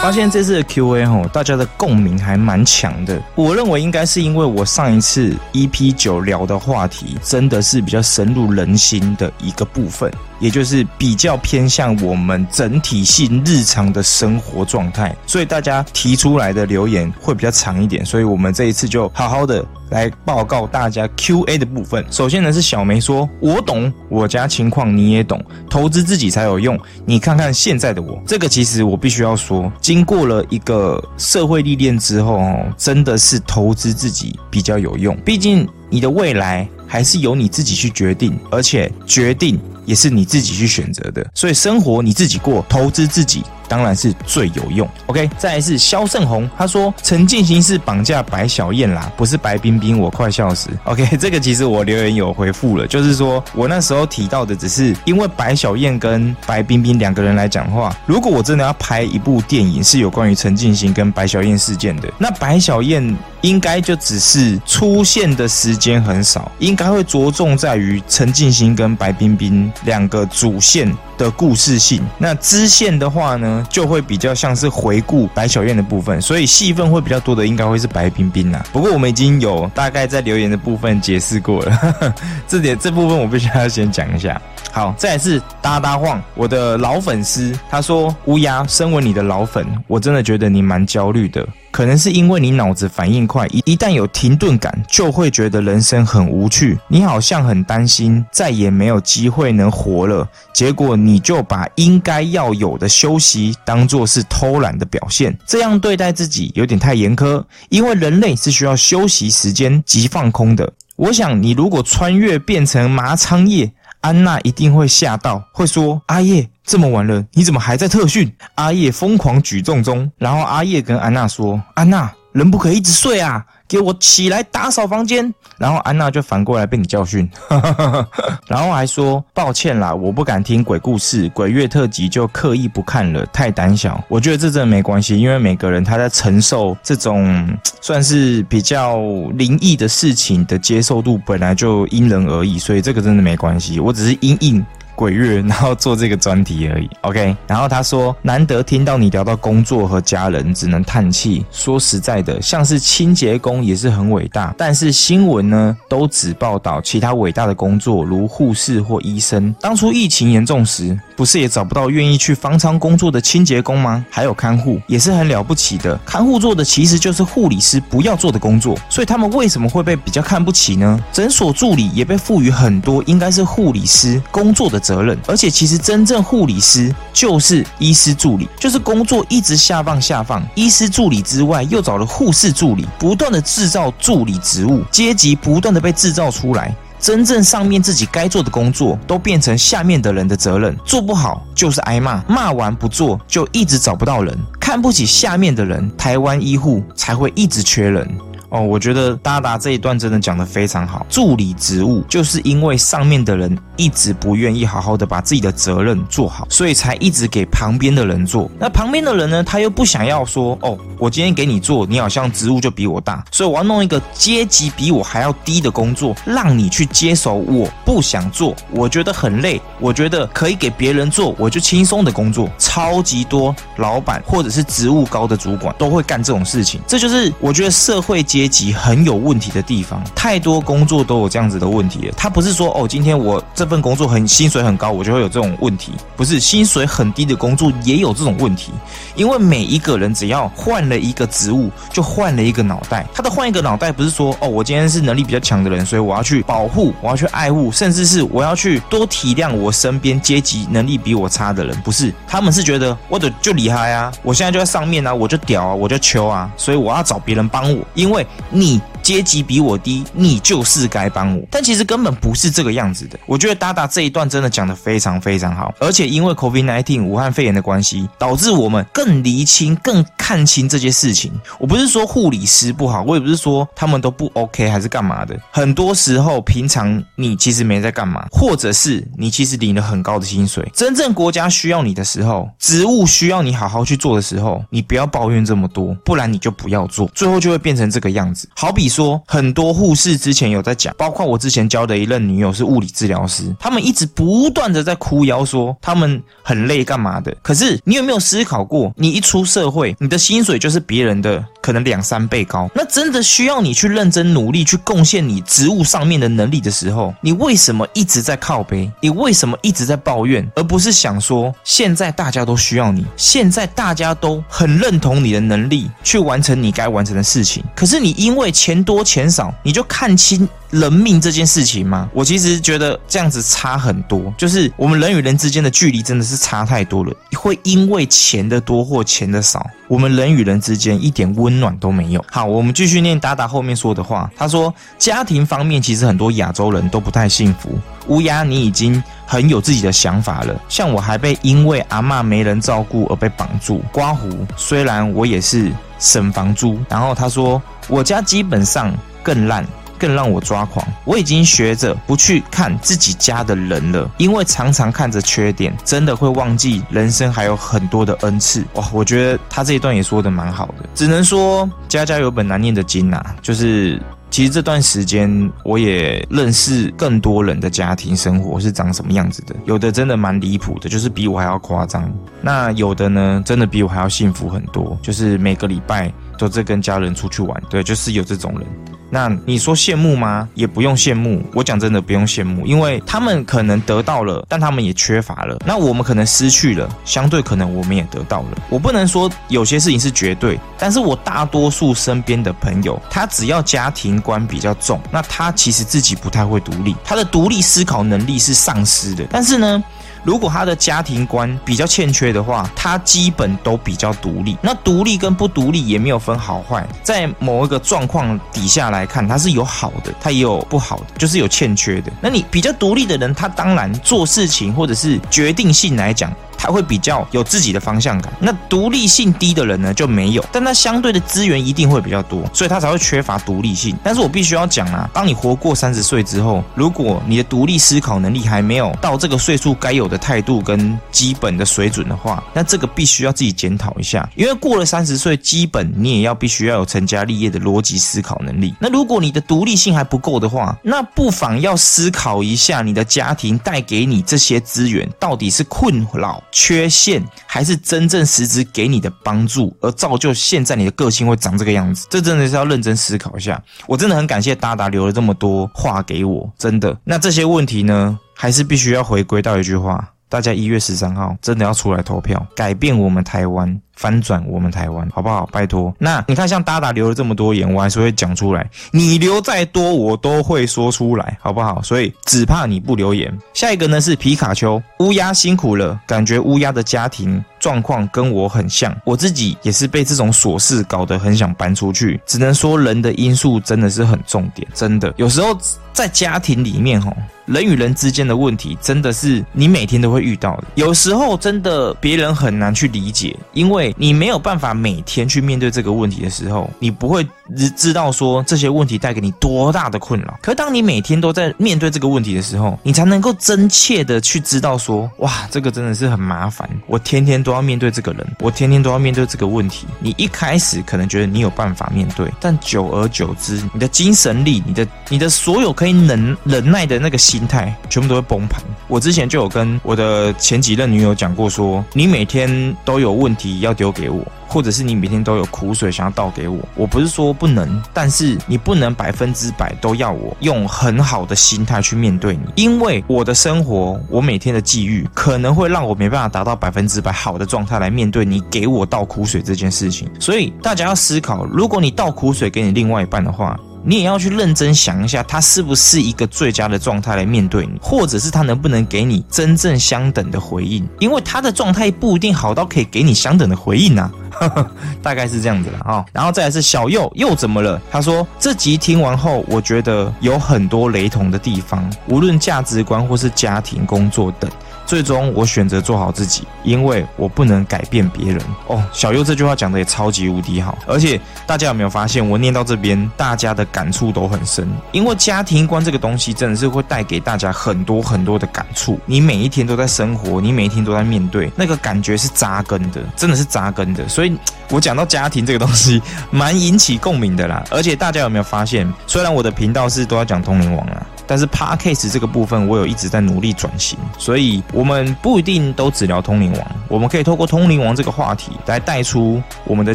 [0.00, 3.20] 发现这次的 Q&A 吼，大家的共鸣还蛮强的。
[3.34, 10.10] 我认为应该是因为我上一次 EP 九聊的话题，真的是比较深入人心的一个部分。
[10.38, 22.04] 也就是比较偏向我们整体性日常的生活状态，所以大家提出来的留言会比较长一点，所以我们这一次就好好的来报告大家 Q&A 的部分。
[22.10, 26.78] 首先呢是小梅说：“我懂，我家情况你也懂，投资自己才有用。
[27.04, 35.16] 你看看现在的我，这个其实我必须要说，经过了一个社会历练之后，哦，真的是投资自己比较有用。
[35.24, 39.58] 毕竟你的未来还是由你自己去决定，而且决定。”
[39.88, 43.42] 也是你自己去选择的，所以生活你自己过，投资自己。
[43.70, 44.88] 当然是最有用。
[45.08, 50.70] OK，再来是肖胜宏，他说陈进行是绑架白小燕啦，不是白冰冰，我快笑死。
[50.84, 57.94] OK， 这个其实我留言有回复了，就是说我那时候提到的只是因为白小燕跟白冰冰两个人来讲话。
[58.06, 70.92] 如果我真的要拍一部电影是有关于陈进行跟白小燕事件的，那白小燕应该就只是出现的时间很少，应该会着重在于陈进行跟白冰冰两个主线。
[71.18, 78.64] 的故事性，那支线的话呢，就会比较像是回顾白小燕的部分，所以戏份会比较多的，应该会是白冰冰呐。
[78.72, 82.14] 不过我们已经有大概在留言的部分解释过了，
[82.46, 84.40] 这点这部分我必须要先讲一下。
[84.70, 91.44] 好，再是哒哒晃，我的老粉丝，他说乌鸦，身为你的老粉，我真的觉得你蛮焦虑的，
[91.78, 96.76] 可能是因为你脑子反应快，一一旦有停顿感，就会觉得人生很无趣。
[96.88, 110.72] 你好像很担心再也没有机会能活了，结果你就把应该要有的休息当做是偷懒的表现，这样对待自己有点太严苛，因为人类是需要休息时间及放空的。
[110.96, 113.70] 我想你如果穿越变成麻仓叶。
[114.00, 127.30] 安娜一定会吓到，会说：“阿叶，这么晚了，你怎么还在特训？”阿叶疯狂举重中，然后阿叶跟安娜说：“安娜，人不可以一直睡啊。”给我起来打扫房间，然后安娜就反过来被你教训，
[128.48, 134.02] 然后还说抱歉啦，我不敢听鬼故事，鬼月特辑就刻意不看了，太胆小。
[134.08, 137.46] 我觉得这真的没关系，因为每个人他在承受这种
[137.82, 138.98] 算是比较
[139.34, 143.78] 灵异的事情的接受度本来就因人而异，所以这个真的没关系。
[143.78, 144.64] 我只是因应。
[144.98, 146.90] 鬼月，然后做这个专题而已。
[147.02, 151.46] OK，然后他说，难得听到你聊到工作和家人，只能叹气。
[151.52, 159.54] 说实在的，像是清洁工也是很伟大，但是新闻呢都只报道其他伟大的工作，如护士或医生。
[159.60, 164.04] 当初疫情严重时，不是也找不到愿意去方舱工作的清洁工吗？
[164.10, 165.96] 还有看护也是很了不起的。
[166.04, 171.00] 看护做的其实就是护理师不要做的工作，所以他们为什么会被比较看不起呢？
[171.12, 174.82] 诊所助理也被赋予很多应该是护理师工作的。
[174.88, 180.42] 责任，而且其实真正护理师就是医师助理，就是工作一直下放下放。
[180.54, 186.74] 医师助理之外，又找了护士助理，不断的制造助理职务，阶级不断的被制造出来。
[186.98, 198.08] 真正上面自己该做的工作，都变成下面的人的责任，做不好就是挨骂，骂完不做就一直找不到人，看不起下面的人，台湾医护才会一直缺人。
[198.50, 201.06] 哦，我觉得达达这一段真的讲的非常好。
[201.08, 208.50] 助理职务就是因为上面的人一直不愿意好好的把自己的责任做好，所以才一直给旁边的人做。
[208.58, 217.34] 那旁边的人呢，他又不想要说，哦，我今天给你做，你好像职务就比我大，所以我要弄一个阶级比我还要低的工作，让你去接手。
[217.34, 222.48] 我不想做，我觉得很累，我觉得可以给别人做，我就轻松的工作。
[222.58, 230.00] 超级多老板或者是职务高的主管都会干这种事情，这就是我觉得社会阶阶级很有问题的地方。
[230.14, 232.14] 太多工作都有这样子的问题了。
[232.16, 235.90] 他不是说哦，今天我这份工作很薪水很高，我就会有这种问题。
[236.16, 238.70] 不是薪水很低的工作也有这种问题，
[239.16, 243.04] 因为每一个人只要换了一个职务，就换了一个脑袋。
[243.12, 251.76] 他的换一个脑袋不是说哦，我今天是能力比较强的人，所以我要去保护，我要去爱护，甚至是我要去多体谅我身边阶级能力比我差的人。
[251.82, 258.80] 不是，他们是觉得我的就厉害啊，我现在就在上面啊，我就屌啊，我就求啊，所以我要找别人帮我，因为你。
[259.00, 261.42] 阶级比我低，你就是该帮我。
[261.50, 263.18] 但其实根本不是这个样子的。
[263.24, 271.32] 我觉得达达这一段真的讲的非常非常好，而且因为 COVID-19 武汉肺炎的关系，导致我们更厘清、更看清这些事情。
[271.58, 275.34] 我不是说护理师不好，我也不是说他们都不 OK 还是干嘛的。
[275.50, 280.70] 很多时候，平常你其实没在干嘛，或者是你其实领了很高的薪水。
[280.74, 288.48] 真正国家需要你的时候，职务需要你好好去做的时候，你不要抱怨这么多，不然你就不要做，最后就会变成这个样样子。
[288.56, 288.88] 好比。
[288.88, 297.36] 说很多护士之前有在讲，包括我之前交的一任女友是物理治疗师，他们一直不断的在哭腰说他们很累干嘛的。
[297.42, 308.90] 可是你有没有思考过，你一出社会，你的薪水就是别人的可能两三倍高，那真的需要你去认真努力去贡献你职务上面的能力的时候，你为什么一直在靠背？
[309.00, 317.62] 你为什么一直在抱怨，而不是想说现在大家都需要你，现在大家都很认同你的能力去完成你该完成的事情。
[317.76, 318.78] 可是你因为钱。
[318.88, 322.08] 多钱少，你就看清人命这件事情吗？
[322.12, 327.12] 我其实觉得这样子差很多，就是我们人与人之间的距离真的是差太多了。
[327.36, 332.24] 会因为钱的多或钱的少，我们人与人之间一点温暖都没有。
[332.30, 334.30] 好，我们继续念达达后面说的话。
[334.36, 337.70] 他说，家庭方面其实很多亚洲人都不太幸福。
[338.08, 340.60] 乌鸦，你已经很有自己的想法了。
[340.68, 343.82] 像我还被因为阿妈没人照顾而被绑住。
[343.92, 347.60] 刮胡，虽然我也是省房租，然后他说。
[347.90, 349.66] 我家基本上更烂，
[349.98, 350.86] 更让我抓狂。
[351.04, 358.64] 我已经学着不去看自己家的人了，因为常常看着缺点，真的会忘记人生还有很多的恩赐。
[358.74, 360.88] 哇，我觉得他这一段也说的蛮好的。
[360.94, 372.10] 只能说家家有本难念的经呐，就是其实这段时间我也认识更多人的家庭生活是长什么样子的，有的真的蛮离谱的，就是比我还要夸张。
[372.40, 376.12] 那有的呢，真的比我还要幸福很多，就是每个礼拜。
[376.38, 378.66] 都在跟家人出去玩，对，就是有这种人。
[379.10, 380.46] 那你说羡慕吗？
[380.54, 381.42] 也不用羡慕。
[381.54, 385.56] 我讲真的，不用羡慕，因为他们可能得到了，但他们也缺乏了。
[385.66, 388.58] 那我们可能失去了，相对可能我们也得到了。
[388.68, 399.26] 我不能说有些事情是绝对，但是我大多数身边的朋友，他只要家庭观比较重，那他其实自己不太会独立，他的独立思考能力是丧失的。
[399.30, 399.82] 但是呢？
[400.24, 404.56] 如果他的家庭观比较欠缺的话，他基本都比较独立。
[404.62, 412.12] 那独立跟不独立也没有分好坏，在某一个状况底下来看，他是有好的，他也有不好的，就是有欠缺的。
[412.20, 416.32] 那你比较独立的人，他当然做事情或者是决定性来讲。
[416.58, 423.96] 他会比较有自己的方向感，那独立性低的人呢就没有，但他相对的资源一定会比较多，所以他才会缺乏独立性。
[424.02, 438.74] 但是我必须要讲啊，当你活过三十岁之后，如果你的独立思考能力还没有到这个岁数该有的态度跟基本的水准的话，那这个必须要自己检讨一下，因为过了三十岁，基本你也要必须要有成家立业的逻辑思考能力。
[438.80, 446.42] 那如果你的独立性还不够的话，那不妨要思考一下，你的家庭带给你这些资源到底是困扰。
[446.50, 453.62] 缺陷还是真正实质给你的帮助，而造就现在你的个性会长这个样子，这真的是要认真思考一下。
[453.86, 456.96] 我真的很感谢达达留了这么多话给我，真的。
[457.04, 463.80] 那这些问题呢，还是必须要回归到一句话：大家一月十三号真的要出来投票，改变我们台湾。
[463.98, 465.44] 翻转我们台湾好不好？
[465.50, 465.92] 拜托。
[465.98, 468.64] 那你看，像达达留了这么多言，我还是会讲出来。
[468.92, 471.82] 你留再多，我都会说出来，好不好？
[471.82, 473.36] 所以只怕你不留言。
[473.52, 482.20] 下一个呢是皮卡丘乌鸦辛苦了，感觉乌鸦的家庭状况跟我很像，我自己也是被这种琐事搞得很想搬出去。
[482.24, 485.58] 只能说人的因素真的是很重点，真的有时候
[485.92, 487.12] 在家庭里面，吼。
[487.46, 490.64] 人与人之间的问题，真的是你每天都会遇到的。
[490.74, 497.26] 有时候真的别人很难去理解，因为你没有办法每天去面对这个问题的时候，你不会
[497.56, 500.38] 知知道说这些问题带给你多大的困扰。
[500.42, 506.68] 可当你每天都在面对这个问题的时候，你才能够真切的去知道说，哇，这个真的是很麻烦。
[506.86, 509.86] 我天天都要面对这个人，我天天都要面对这个问题。
[510.00, 517.38] 你一开始可能觉得你有办法面对，但久而久之，你的精神力，你的你的所有可以忍忍耐的那个心。
[517.38, 518.60] 心态全部都会崩盘。
[518.88, 526.58] 我之前就有跟我的前几任女友讲过，说你每天都有问题要丢给我，或者是你每天都有苦水想要倒给我。
[526.74, 540.10] 我不是说不能，但是你不能百分之百都要我用很好的心态去面对你，因为我的生活，我每天的际遇可能会让我没办法达到百分之百好的状态来面对你给我倒苦水这件事情。
[540.18, 543.58] 所以大家要思考，如果你倒苦水给你另外一半的话。
[543.88, 550.86] 你也要去认真想一下，他是不是一个最佳的状态来面对你，或者是他能不能给你真正相等的回应？
[550.98, 554.10] 因为他的状态不一定好到可以给你相等的回应呐，
[555.02, 556.04] 大概是这样子了啊。
[556.12, 557.80] 然后再来是小右又怎么了？
[557.90, 564.50] 他说这集听完后，我觉得有很多雷同的地方，无论价值观或是家庭、工作等。
[564.88, 568.40] 最终，我选择做好自己，因为我不能改变别人。
[568.68, 574.66] 哦，小优这句话讲的也超级无敌好，而且大家有没有发现，我念到这边，大家的感触都很深。
[574.90, 578.98] 因为家庭观这个东西，真的是会带给大家很多很多的感触。
[579.04, 584.08] 你每一天都在生活，你每一天都在面对，那个感觉是扎根的，真的是扎根的。
[584.08, 584.34] 所以
[584.70, 587.62] 我讲到家庭这个东西，蛮引起共鸣的啦。
[587.70, 591.06] 而且大家有没有发现，虽然我的频道是都要讲通灵王啊。
[591.28, 599.94] 但是 Podcast 这个部分，我有一直在努力转型，所以我们不一定都只聊通灵王，我们可以透过通灵王这个话题来带出我们的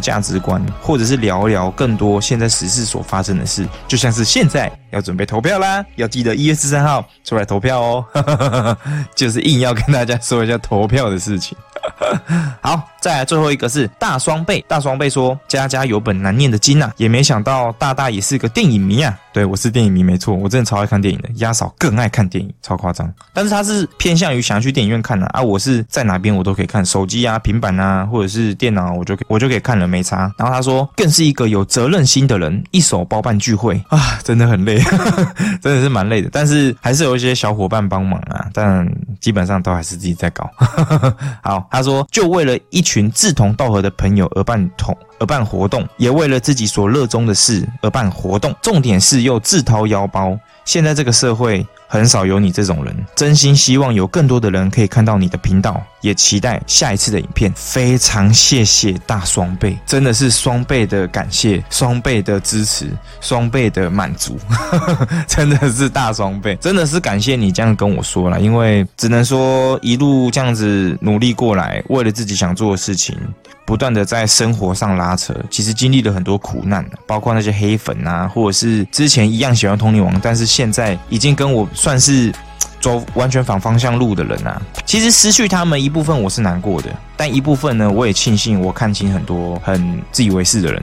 [0.00, 8.76] 价值观，或者是聊聊更多现在时事所发生的事，就像是现在要准备投票啦，要记得一月十三号出来投票哦，
[9.16, 11.58] 就是硬要跟大家说一下投票的事情。
[12.60, 14.64] 好，再来最后一个是大双倍。
[14.68, 21.28] 大双倍说：“家家有本难念的经啊，也没想到大大也是个电影迷啊。”对我是电影迷，没错，我真的超爱看电影的。
[21.36, 23.12] 鸭嫂更爱看电影，超夸张。
[23.32, 25.42] 但是他是偏向于想要去电影院看的啊。
[25.42, 30.32] 我是在哪边我都可以看，手机啊、平板啊，或者是电脑，我就我就可以看了，没差。
[30.38, 34.78] 然后他说，更是一个有责任心的人，一手包办聚会啊，真的很累，
[35.60, 36.28] 真的是蛮累的。
[36.32, 38.88] 但是还是有一些小伙伴帮忙啊，但
[39.20, 40.48] 基本上都还是自己在搞。
[41.42, 44.96] 好，他说就为了一群志同道合的朋友而办同。
[45.20, 50.36] 而办活动，也为了自己所热衷的事而办活动，重点是又自掏腰包。
[50.64, 57.52] 现在这个社会很少有你这种人，真心希望有更多的人可以看到你的频道，也期待下一次的影片。
[57.54, 62.88] 非常谢谢大双倍，真的是双倍的感谢，双倍的支持，
[63.20, 64.38] 双倍的满足，
[65.28, 73.16] 真的是大双倍，真的是感谢你这样跟我说了，因为只能说一路这样子努力过来，为了自己想做的事情。
[73.64, 82.32] 不断的在生活上拉扯，其实经历了很多苦难，包括那些黑粉啊，或者是之前一样喜欢通灵王，但是现在已经跟我算是
[82.80, 84.60] 走完全反方向路的人啊。
[84.84, 86.94] 其实失去他们一部分，我是难过的。
[87.16, 90.82] 但一部分呢，我也庆幸我看清很多很自以为是的人。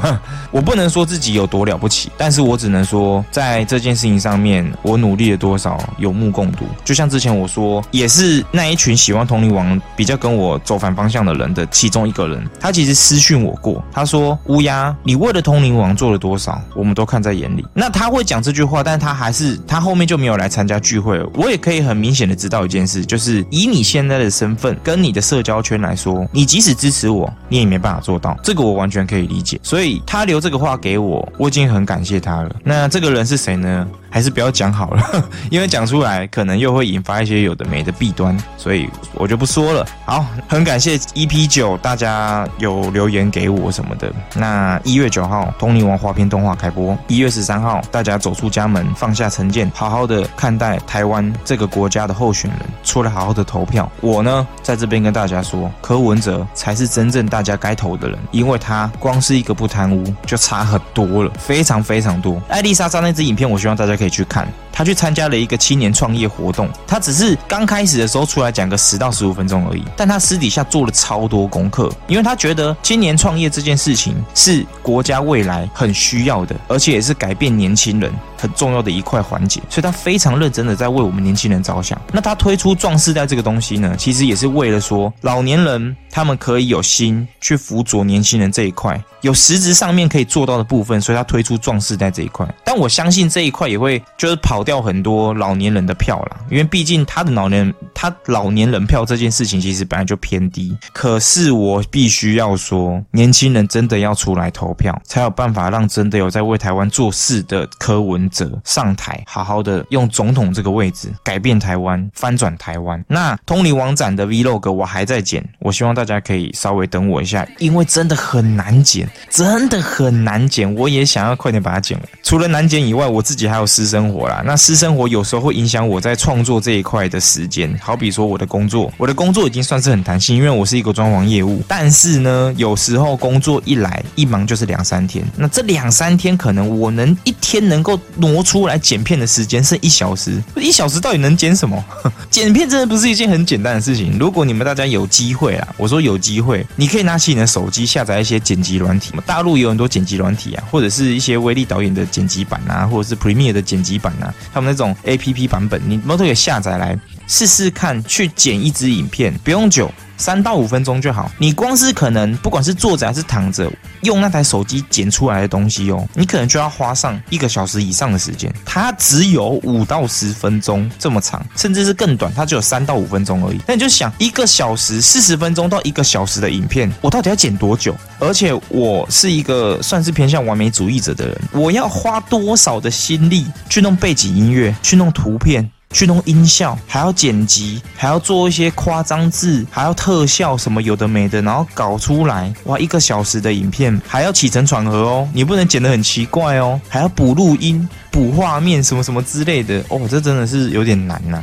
[0.50, 6.66] 我不能说自己有多了不起，但是我只能说，在这件事情上面，我努力了多少，有目共睹。
[6.84, 21.22] 就像之前我说，也是那一群喜欢通灵王比较跟我走反方向的人的其中一个人，他其实私讯我过，他说：“乌鸦，你为了通灵王做了多少，我们都看在眼里。”那他会讲这句话，但他还是他后面就没有来参加聚会。
[21.34, 25.62] 我也可以很明显的知道一件事，就是以你现在的身份跟你的社交。
[25.68, 29.58] 圈来说，你即使支持我，你也没办法做到，这个我完全可以理解。
[29.62, 32.56] 所以他留这个话给我，我已经很感谢他了。
[32.64, 33.86] 那这个人是谁呢？
[34.10, 35.02] 还是不要讲好了，
[35.50, 39.86] 因为讲出来可能又会引发一些有的没的弊端，所以我就不说了。
[40.06, 44.10] 好，很感谢 EP 九大家有留言给我什么的。
[44.34, 53.92] 那一月九号《通灵王》画片动画开播，一月十三号大家走出家门，放下成见，好好的看待台湾这个国家的候选人，出来好好的投票。
[54.00, 62.40] 我呢，在这边跟大家说，柯文哲才是真正大家该投的人，因为他光是一个不贪污就差很多了，非常非常多。
[62.48, 63.98] 艾丽莎莎那支影片，我希望大家。
[63.98, 64.48] 可以去看。
[64.72, 66.68] 他去参加了一个青年创业活动。
[66.86, 82.00] 他只是刚开始的时候出来讲个十到十五分钟而已，但他私底下做了超多功课，因为他觉得青年创业这件事情是国家未来很需要的，而且也是改变年轻人很重要的一块环节，所以他非常认真的在为我们年轻人着想。
[82.12, 89.02] 那他推出壮世代这个东西呢，其实也是为了说老年年人他们可以有心去辅佐年轻人这一块。
[89.22, 92.46] 有实质上面可以做到的部分，所以他推出壮士在这一块。
[92.64, 100.76] 但我相信这一块也会就是跑掉很多老年人的票啦，因为毕竟他的老年他老年人票这件事情其实本来就偏低。
[100.92, 113.02] 可是我必须要说，年轻人真的要出来投票，才有办法让真的有在为台湾做事的柯文哲上台，好好的用总统这个位置改变台湾，翻转台湾。
[113.08, 119.08] 那通灵王展的 Vlog 我还在剪，我希望大家可以稍微等我一下，因为真的很难剪。
[119.30, 122.08] 真的很难剪，我也想要快点把它剪完。
[122.22, 124.42] 除了难剪以外，我自己还有私生活啦。
[124.44, 127.76] 那私生活有时候会影响我在创作这一块的时间。
[127.80, 131.62] 好比说我的工作，我的工作已经算是很弹性，因为我是一个装潢业务。
[131.68, 135.24] 但是呢，有时候工作一来一忙就是两三天。
[135.36, 141.82] 那这两三天可能我能一天能够挪出来剪片的时间是一小时，一小时到底能剪什么？
[142.30, 144.18] 剪片真的不是一件很简单的事情。
[144.18, 149.12] 如果你们大家有机机会啊，我说有机会，你可以拿起你的手机下载一些剪辑软体。
[149.26, 159.92] 大陆有很多剪辑软体啊，或者是一些威力导演的剪辑版啊，或者是 Premiere 的剪辑版啊，他们那种 A P P 版本，你都可以下载来试试看，去剪一支影片，不用久。
[160.18, 161.30] 三到五分钟就好。
[161.38, 163.70] 你光是可能，不管是坐着还是躺着，
[164.02, 168.52] 用那台手机剪出来的东西哦，你可能就要花上一个小时以上的时间。
[168.66, 173.60] 它只有五到十分钟这么长，甚至是更短，它只有三到五分钟而已。
[173.66, 177.94] 那你就想，一个小时四十分钟到一个小时的影片，我到底要剪多久？
[178.18, 185.70] 而且我是一个算是偏向完美主义者的人，我要花多少的心力去弄背景音乐，去弄图片？
[185.90, 201.42] 去弄音效，还要剪辑，还要做一些夸张字，还要特效什么有的没的，然后搞出来，哇，一个小时的影片还要起承转合哦，你不能剪得很奇怪哦，还要补录音、补画面什么什么之类的，哦， 这真的是有点难呐。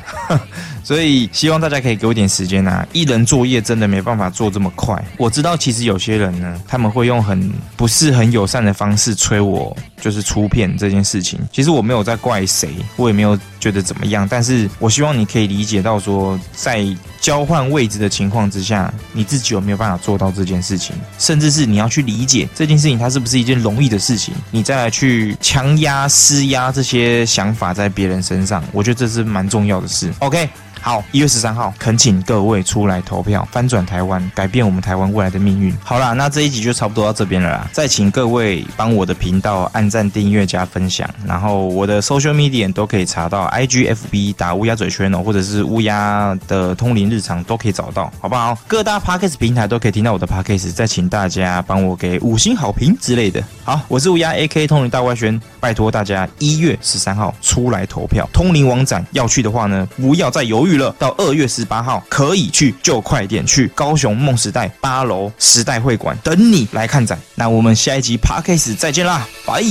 [0.83, 5.03] 所以希望大家可以给我点时间呐，一人作业真的没办法做这么快。
[5.17, 11.39] 我知道其实有些人呢，他们会用很不是很友善的方式催我，就是出片这件事情。
[11.51, 14.27] 其实我没有在怪谁，我也没有觉得怎么样。
[14.29, 16.85] 但但是我希望你可以理解到说，在
[17.21, 30.13] 交换位置的情况之下，你自己有没有办法做到这件事情，甚至是你要去理解这件事情它是不是一件容易的事情，你再来去强压施压这些想法在别人身上，我觉得这是蛮重要的事。
[30.19, 30.49] OK。
[30.85, 35.75] 好，一月十三号，恳请各位出来投票，翻转台湾，改变我们台湾未来的命运。
[35.83, 37.67] 好啦，那这一集就差不多到这边了啦。
[37.71, 48.55] 再请各位帮我的频道按赞、订阅、加分享，然后我的 social media 都可以查到，IGFB 打乌鸦嘴圈哦，或者是乌鸦的通灵日常都可以找到，好不好？
[48.67, 50.71] 各大 podcast 平台都可以听到我的 podcast。
[50.71, 53.43] 再请大家帮我给五星好评之类的。
[53.63, 58.29] 好，我是乌鸦 AK 通灵大外宣，拜托大家一月十三号出来投票。
[58.31, 60.74] 通灵网展要去的话呢，不要再犹豫。
[60.77, 67.19] 了，到二月十八号可以去就快点去高雄梦时代八楼时代会馆等你来看展。
[67.35, 69.63] 那我们下一集 p a r k a s 再见啦，拜。